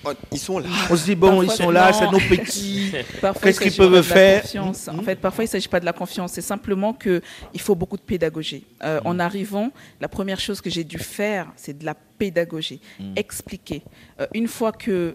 [0.05, 0.69] Oh, Ils sont là.
[0.91, 2.93] On se dit, bon, ils sont là, c'est nos petits.
[3.43, 4.89] Qu'est-ce il qu'ils peuvent faire confiance.
[4.89, 6.33] En fait, parfois, il ne s'agit pas de la confiance.
[6.33, 7.21] C'est simplement qu'il
[7.59, 8.65] faut beaucoup de pédagogie.
[8.85, 12.81] Euh, En arrivant, la première chose que j'ai dû faire, c'est de la pédagogie.
[13.17, 13.83] Expliquer.
[14.21, 15.15] Euh, une fois qu'ils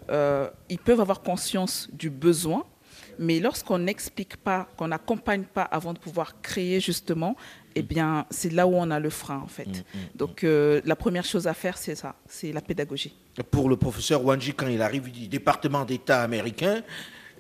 [0.70, 2.64] ils peuvent avoir conscience du besoin,
[3.20, 7.36] mais lorsqu'on n'explique pas, qu'on n'accompagne pas avant de pouvoir créer justement,
[7.76, 9.84] eh bien, c'est là où on a le frein, en fait.
[10.16, 13.16] Donc, euh, la première chose à faire, c'est ça, c'est la pédagogie.
[13.50, 16.84] Pour le professeur Wanji, quand il arrive du département d'État américain,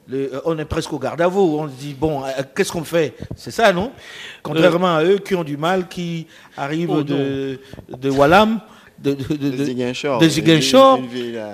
[0.07, 1.39] le- euh, on est presque au garde à vous.
[1.59, 3.15] On se dit, bon, euh, qu'est-ce qu'on fait?
[3.35, 3.91] C'est ça, non?
[4.41, 6.27] Contrairement à eux qui ont du mal, qui
[6.57, 8.59] arrivent Oh, de, de Wallam,
[8.99, 9.47] de, de, de-
[10.19, 10.97] De de- Ziguinchor.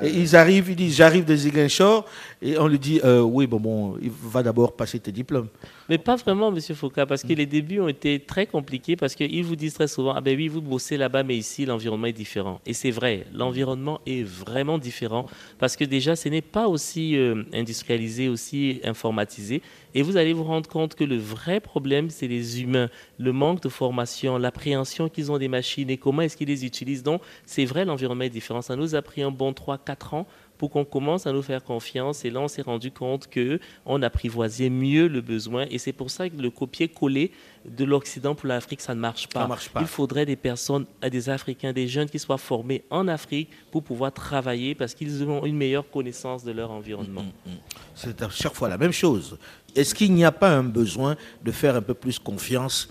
[0.04, 2.06] Et ils arrivent, ils disent, j'arrive de Ziguinchor,
[2.42, 5.48] et on lui dit, euh, oui, bon, bon, il va d'abord passer tes diplômes.
[5.90, 9.44] Mais pas vraiment, Monsieur Foucault, parce que les débuts ont été très compliqués, parce qu'ils
[9.44, 12.62] vous disent très souvent, ah ben oui, vous bossez là-bas, mais ici, l'environnement est différent.
[12.68, 15.26] Et c'est vrai, l'environnement est vraiment différent,
[15.58, 19.64] parce que déjà, ce n'est pas aussi euh, industrialisé, aussi informatisé.
[19.96, 23.64] Et vous allez vous rendre compte que le vrai problème, c'est les humains, le manque
[23.64, 27.02] de formation, l'appréhension qu'ils ont des machines et comment est-ce qu'ils les utilisent.
[27.02, 28.62] Donc, c'est vrai, l'environnement est différent.
[28.62, 30.28] Ça nous a pris un bon 3-4 ans
[30.60, 32.26] pour qu'on commence à nous faire confiance.
[32.26, 35.66] Et là, on s'est rendu compte que on apprivoisait mieux le besoin.
[35.72, 37.32] Et c'est pour ça que le copier-coller
[37.66, 39.48] de l'Occident pour l'Afrique, ça ne marche pas.
[39.48, 39.80] marche pas.
[39.80, 44.12] Il faudrait des personnes, des Africains, des jeunes qui soient formés en Afrique pour pouvoir
[44.12, 47.24] travailler parce qu'ils ont une meilleure connaissance de leur environnement.
[47.46, 47.52] Mm,
[47.96, 49.38] C'est à chaque fois la même chose.
[49.76, 52.90] Est-ce qu'il n'y a pas un besoin de faire un peu plus confiance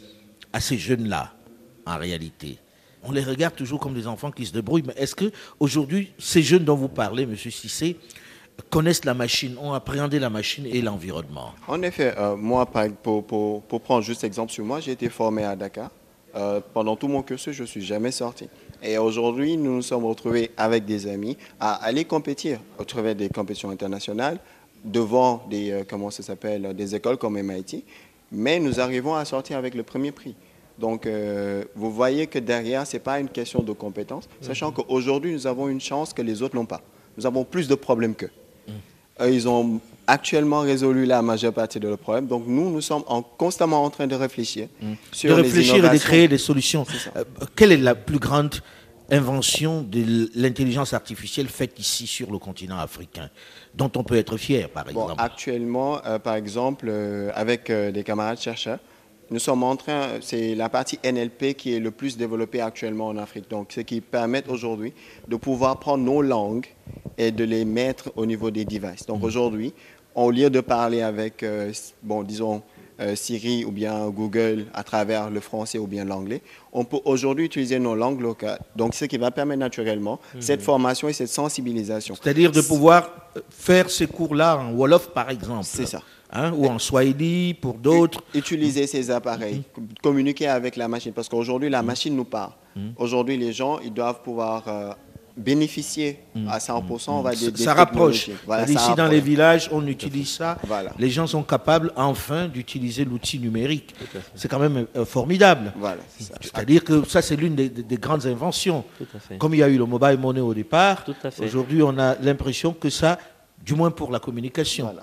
[0.55, 1.35] à ces jeunes-là,
[1.85, 2.59] en réalité?
[3.05, 5.31] On les regarde toujours comme des enfants qui se débrouillent, mais est-ce que
[5.61, 7.97] aujourd'hui ces jeunes dont vous parlez, Monsieur Cissé,
[8.71, 12.69] connaissent la machine, ont appréhendé la machine et l'environnement En effet, euh, moi,
[13.03, 15.91] pour, pour, prendre juste exemple sur moi, j'ai été formé à Dakar.
[16.35, 18.49] Euh, pendant tout mon cursus, je ne suis jamais sorti.
[18.83, 23.29] Et aujourd'hui, nous nous sommes retrouvés avec des amis à aller compétir au travers des
[23.29, 24.39] compétitions internationales
[24.85, 27.85] devant des, euh, comment ça s'appelle, des écoles comme MIT.
[28.31, 30.35] Mais nous arrivons à sortir avec le premier prix.
[30.79, 34.47] Donc, euh, vous voyez que derrière, ce n'est pas une question de compétence, mhm.
[34.47, 36.81] sachant qu'aujourd'hui, nous avons une chance que les autres n'ont pas.
[37.17, 38.31] Nous avons plus de problèmes qu'eux.
[38.69, 39.33] Mhm.
[39.33, 42.27] ils ont actuellement résolu la majeure partie de leurs problèmes.
[42.29, 43.03] Donc, nous, nous sommes
[43.37, 44.97] constamment en train de réfléchir mhm.
[45.11, 46.87] sur De réfléchir et de créer des solutions.
[47.17, 47.25] Euh,
[47.57, 48.55] quelle est la plus grande
[49.11, 53.31] invention de l'intelligence artificielle faite ici sur le continent africain,
[53.75, 55.15] dont on peut être fier, par exemple?
[55.17, 56.93] Actuellement, euh, par exemple,
[57.35, 58.79] avec des camarades chercheurs,
[59.31, 63.17] nous sommes en train, c'est la partie NLP qui est le plus développée actuellement en
[63.19, 63.51] Afrique.
[63.51, 64.93] Donc, ce qui permet aujourd'hui
[65.29, 66.67] de pouvoir prendre nos langues
[67.19, 69.07] et de les mettre au niveau des devices.
[69.07, 69.25] Donc, mm.
[69.25, 69.75] aujourd'hui,
[70.15, 71.73] au lieu de parler avec, euh,
[72.03, 72.63] bon, disons,
[73.01, 76.41] euh, Siri ou bien Google à travers le français ou bien l'anglais,
[76.73, 78.61] on peut aujourd'hui utiliser nos langues locales.
[78.77, 80.41] Donc, ce qui va permettre naturellement mm.
[80.41, 82.15] cette formation et cette sensibilisation.
[82.21, 83.11] C'est-à-dire de pouvoir
[83.51, 85.65] faire ces cours-là en Wolof, par exemple.
[85.65, 86.03] C'est ça.
[86.31, 88.23] Hein, ou en Swahili pour d'autres.
[88.35, 89.63] Utiliser ces appareils,
[90.03, 92.53] communiquer avec la machine, parce qu'aujourd'hui, la machine nous parle.
[92.77, 92.89] Mm.
[92.99, 94.93] Aujourd'hui, les gens, ils doivent pouvoir euh,
[95.39, 96.49] bénéficier mm.
[96.49, 98.29] à 100%, on va dire, des Ça rapproche.
[98.69, 100.59] ici, dans les villages, on utilise ça.
[100.99, 103.95] Les gens sont capables, enfin, d'utiliser l'outil numérique.
[104.35, 105.73] C'est quand même euh, formidable.
[105.79, 106.03] Voilà,
[106.41, 108.85] C'est-à-dire que ça, c'est l'une des, grandes inventions.
[109.39, 111.07] Comme il y a eu le mobile money au départ,
[111.43, 113.19] aujourd'hui, on a l'impression que ça,
[113.65, 114.95] du moins pour la communication,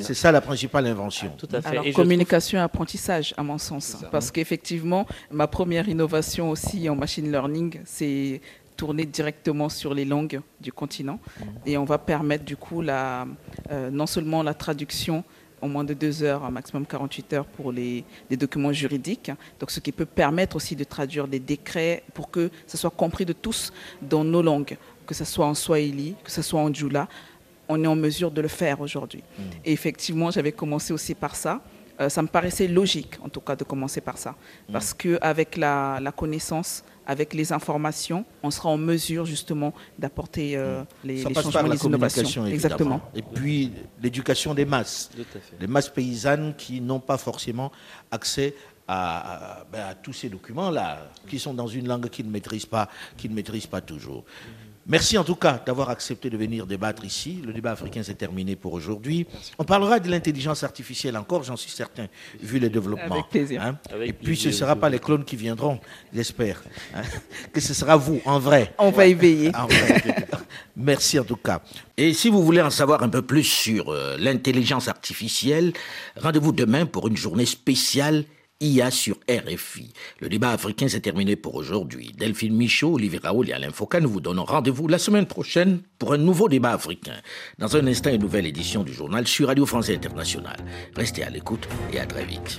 [0.00, 1.32] c'est ça la principale invention.
[1.36, 1.68] Tout à fait.
[1.68, 3.96] Alors, communication et apprentissage, à mon sens.
[4.10, 8.40] Parce qu'effectivement, ma première innovation aussi en machine learning, c'est
[8.76, 11.18] tourner directement sur les langues du continent.
[11.38, 11.46] Mhm.
[11.66, 13.26] Et on va permettre du coup la,
[13.70, 15.22] euh, non seulement la traduction
[15.60, 19.30] en moins de deux heures, un maximum 48 heures pour les, les, documents juridiques.
[19.58, 23.26] Donc, ce qui peut permettre aussi de traduire des décrets pour que ce soit compris
[23.26, 27.08] de tous dans nos langues, que ce soit en swahili, que ce soit en djoula,
[27.70, 29.22] on est en mesure de le faire aujourd'hui.
[29.22, 29.42] Mm.
[29.64, 31.60] Et effectivement, j'avais commencé aussi par ça.
[32.00, 34.30] Euh, ça me paraissait logique, en tout cas, de commencer par ça.
[34.30, 34.72] Mm.
[34.72, 40.82] Parce qu'avec la, la connaissance, avec les informations, on sera en mesure justement d'apporter euh,
[40.82, 40.86] mm.
[41.04, 42.46] les, les changements, les innovations.
[42.46, 43.00] Exactement.
[43.14, 45.10] Et puis l'éducation des masses,
[45.60, 47.70] les masses paysannes qui n'ont pas forcément
[48.10, 48.54] accès
[48.88, 52.88] à, ben, à, tous ces documents-là, qui sont dans une langue qu'ils ne maîtrisent pas,
[53.16, 54.24] qu'ils ne maîtrisent pas toujours.
[54.90, 57.40] Merci en tout cas d'avoir accepté de venir débattre ici.
[57.46, 59.24] Le débat africain s'est terminé pour aujourd'hui.
[59.56, 62.08] On parlera de l'intelligence artificielle encore, j'en suis certain,
[62.42, 63.14] vu les développements.
[63.14, 63.62] Avec plaisir.
[63.62, 63.78] Hein.
[64.02, 65.78] Et puis ce ne sera pas les clones qui viendront,
[66.12, 66.60] j'espère.
[66.92, 67.02] Hein.
[67.52, 68.74] Que ce sera vous, en vrai.
[68.78, 69.52] On va y veiller.
[70.76, 71.62] Merci en tout cas.
[71.96, 75.72] Et si vous voulez en savoir un peu plus sur euh, l'intelligence artificielle,
[76.16, 78.24] rendez-vous demain pour une journée spéciale
[78.60, 79.92] IA sur RFI.
[80.20, 82.12] Le débat africain s'est terminé pour aujourd'hui.
[82.16, 86.12] Delphine Michaud, Olivier Raoul et Alain Foucault, nous vous donnons rendez-vous la semaine prochaine pour
[86.12, 87.16] un nouveau débat africain.
[87.58, 90.58] Dans un instant, une nouvelle édition du journal sur Radio France Internationale.
[90.94, 92.58] Restez à l'écoute et à très vite.